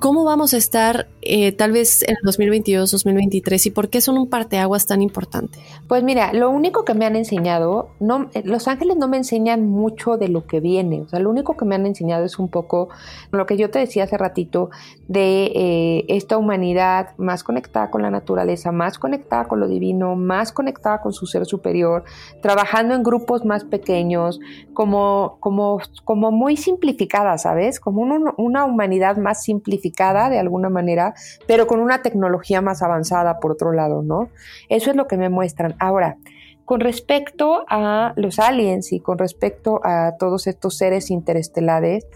[0.00, 4.16] ¿Cómo vamos a estar eh, tal vez en el 2022, 2023 y por qué son
[4.16, 5.58] un parteaguas tan importante?
[5.88, 9.66] Pues mira, lo único que me han enseñado, no, eh, los ángeles no me enseñan
[9.66, 12.48] mucho de lo que viene, o sea, lo único que me han enseñado es un
[12.48, 12.90] poco
[13.32, 14.70] lo que yo te decía hace ratito
[15.08, 20.52] de eh, esta humanidad más conectada con la naturaleza, más conectada con lo divino, más
[20.52, 22.04] conectada con su ser superior,
[22.42, 24.38] trabajando en grupos más pequeños,
[24.74, 27.80] como, como, como muy simplificada, ¿sabes?
[27.80, 28.02] Como
[28.36, 31.14] una humanidad más simplificada de alguna manera,
[31.46, 34.28] pero con una tecnología más avanzada por otro lado, ¿no?
[34.68, 35.74] Eso es lo que me muestran.
[35.78, 36.18] Ahora,
[36.66, 42.06] con respecto a los aliens y con respecto a todos estos seres interestelares,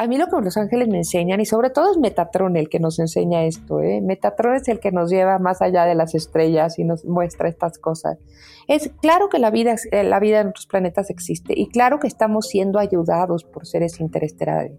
[0.00, 2.78] a mí lo que los ángeles me enseñan, y sobre todo es Metatron el que
[2.78, 4.00] nos enseña esto, ¿eh?
[4.00, 7.78] Metatron es el que nos lleva más allá de las estrellas y nos muestra estas
[7.78, 8.16] cosas.
[8.68, 12.06] Es claro que la vida, eh, la vida en otros planetas existe y claro que
[12.06, 14.78] estamos siendo ayudados por seres interestelares.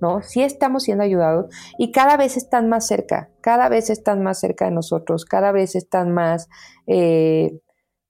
[0.00, 0.20] ¿no?
[0.22, 1.46] Sí estamos siendo ayudados
[1.78, 5.76] y cada vez están más cerca, cada vez están más cerca de nosotros, cada vez
[5.76, 6.48] están más,
[6.88, 7.60] eh,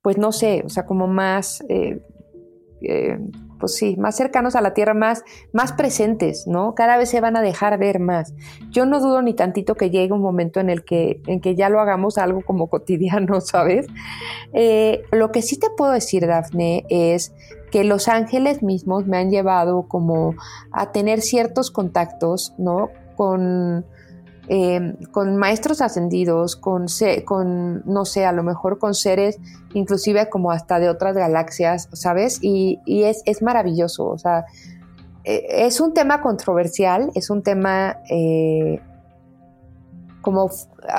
[0.00, 2.00] pues no sé, o sea, como más, eh,
[3.58, 6.74] pues sí, más cercanos a la Tierra, más, más presentes, ¿no?
[6.74, 8.34] Cada vez se van a dejar ver más.
[8.70, 11.68] Yo no dudo ni tantito que llegue un momento en el que, en que ya
[11.68, 13.86] lo hagamos algo como cotidiano, ¿sabes?
[15.12, 17.34] lo que sí te puedo decir, Dafne, es
[17.70, 20.34] que los ángeles mismos me han llevado como
[20.72, 22.90] a tener ciertos contactos, ¿no?
[23.16, 23.84] Con,
[24.48, 26.86] eh, con maestros ascendidos, con,
[27.24, 29.38] con, no sé, a lo mejor con seres
[29.74, 32.38] inclusive como hasta de otras galaxias, ¿sabes?
[32.40, 34.46] Y, es, maravilloso, o sea,
[35.24, 38.80] e, es un tema controversial, es un tema eh,
[40.22, 40.50] como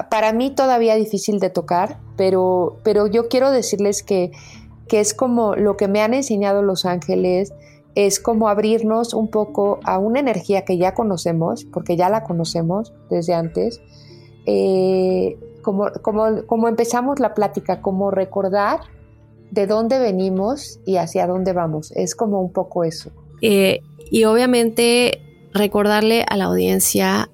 [0.10, 4.32] para mí todavía difícil de tocar, pero, pero yo quiero decirles que
[4.88, 7.54] que es como lo que me han enseñado los ángeles,
[7.98, 12.94] es como abrirnos un poco a una energía que ya conocemos, porque ya la conocemos
[13.10, 13.82] desde antes,
[14.46, 18.82] eh, como, como, empezamos la plática, como recordar
[19.50, 21.92] de dónde venimos y hacia dónde vamos.
[21.96, 23.10] Es como un poco eso.
[23.42, 23.82] Eh,
[24.12, 25.20] y obviamente
[25.52, 27.32] recordarle a la audiencia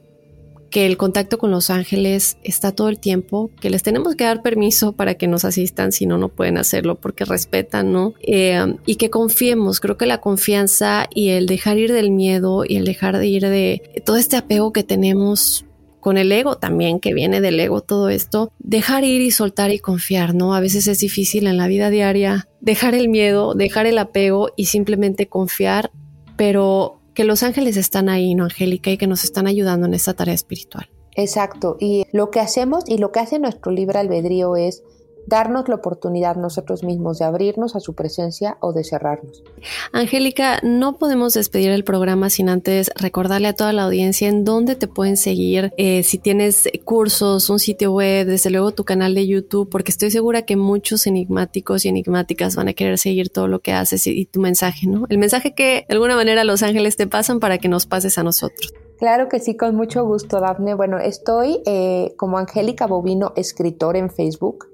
[0.73, 4.41] que el contacto con los ángeles está todo el tiempo, que les tenemos que dar
[4.41, 8.15] permiso para que nos asistan, si no, no pueden hacerlo porque respetan, ¿no?
[8.23, 12.77] Eh, y que confiemos, creo que la confianza y el dejar ir del miedo y
[12.77, 15.63] el dejar de ir de todo este apego que tenemos
[15.99, 19.77] con el ego también, que viene del ego todo esto, dejar ir y soltar y
[19.77, 20.55] confiar, ¿no?
[20.55, 24.65] A veces es difícil en la vida diaria dejar el miedo, dejar el apego y
[24.65, 25.91] simplemente confiar,
[26.35, 28.91] pero que los ángeles están ahí, ¿no, Angélica?
[28.91, 30.89] Y que nos están ayudando en esta tarea espiritual.
[31.15, 34.83] Exacto, y lo que hacemos y lo que hace nuestro libre albedrío es
[35.27, 39.43] darnos la oportunidad nosotros mismos de abrirnos a su presencia o de cerrarnos.
[39.91, 44.75] Angélica, no podemos despedir el programa sin antes recordarle a toda la audiencia en dónde
[44.75, 49.27] te pueden seguir, eh, si tienes cursos, un sitio web, desde luego tu canal de
[49.27, 53.59] YouTube, porque estoy segura que muchos enigmáticos y enigmáticas van a querer seguir todo lo
[53.59, 55.05] que haces y, tu mensaje, ¿no?
[55.09, 58.23] El mensaje que de alguna manera los ángeles te pasan para que nos pases a
[58.23, 58.73] nosotros.
[58.97, 60.75] Claro que sí, con mucho gusto, Dafne.
[60.75, 64.67] Bueno, estoy eh, como Angélica Bovino, escritor en Facebook.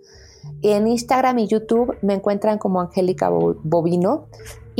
[0.62, 4.28] En Instagram y YouTube me encuentran como Angélica Bovino.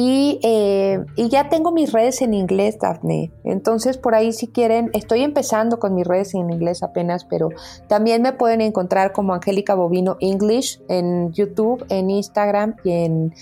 [0.02, 3.34] Eh, y, ya tengo mis redes en inglés, Daphne.
[3.44, 7.50] Entonces, por ahí si quieren, estoy empezando con mis redes en inglés apenas, pero
[7.88, 13.34] también me pueden encontrar como Angélica Bovino English en YouTube, en Instagram y en,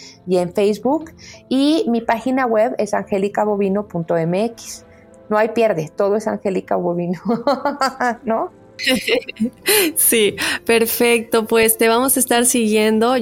[0.53, 1.11] Facebook.
[1.47, 4.85] Y mi página web es angelicabovino.mx.
[5.29, 7.19] No hay pierde, todo es Angélica Bovino,
[8.23, 8.56] ¿no?
[9.95, 11.45] Sí, perfecto.
[11.45, 13.15] Pues te vamos a estar siguiendo.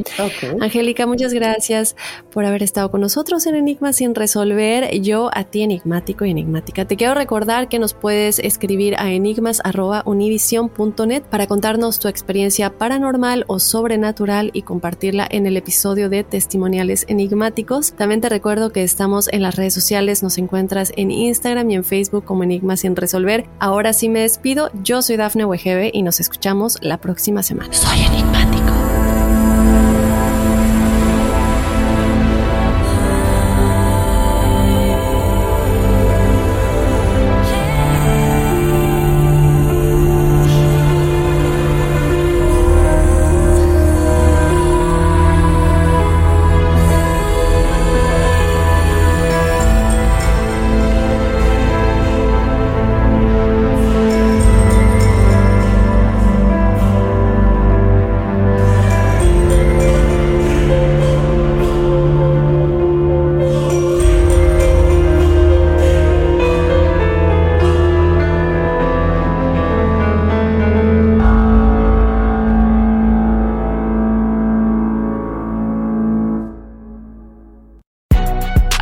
[0.62, 1.98] Angélica, muchas gracias
[2.32, 5.00] por haber estado con nosotros en Enigma sin resolver.
[5.02, 6.86] Yo a ti, enigmático y enigmática.
[6.86, 13.60] Te quiero recordar que nos puedes escribir a enigmas.univision.net para contarnos tu experiencia paranormal o
[13.60, 17.94] sobrenatural y compartirla en el episodio de Testimoniales Enigmáticos.
[17.94, 20.22] También te recuerdo que estamos en las redes sociales.
[20.24, 23.46] Nos encuentras en Instagram y en Facebook como Enigma sin resolver.
[23.60, 24.70] Ahora sí me despido.
[24.84, 25.45] Yo soy Dafne
[25.94, 27.74] y nos escuchamos la próxima semana.
[27.74, 28.75] Soy enigmático.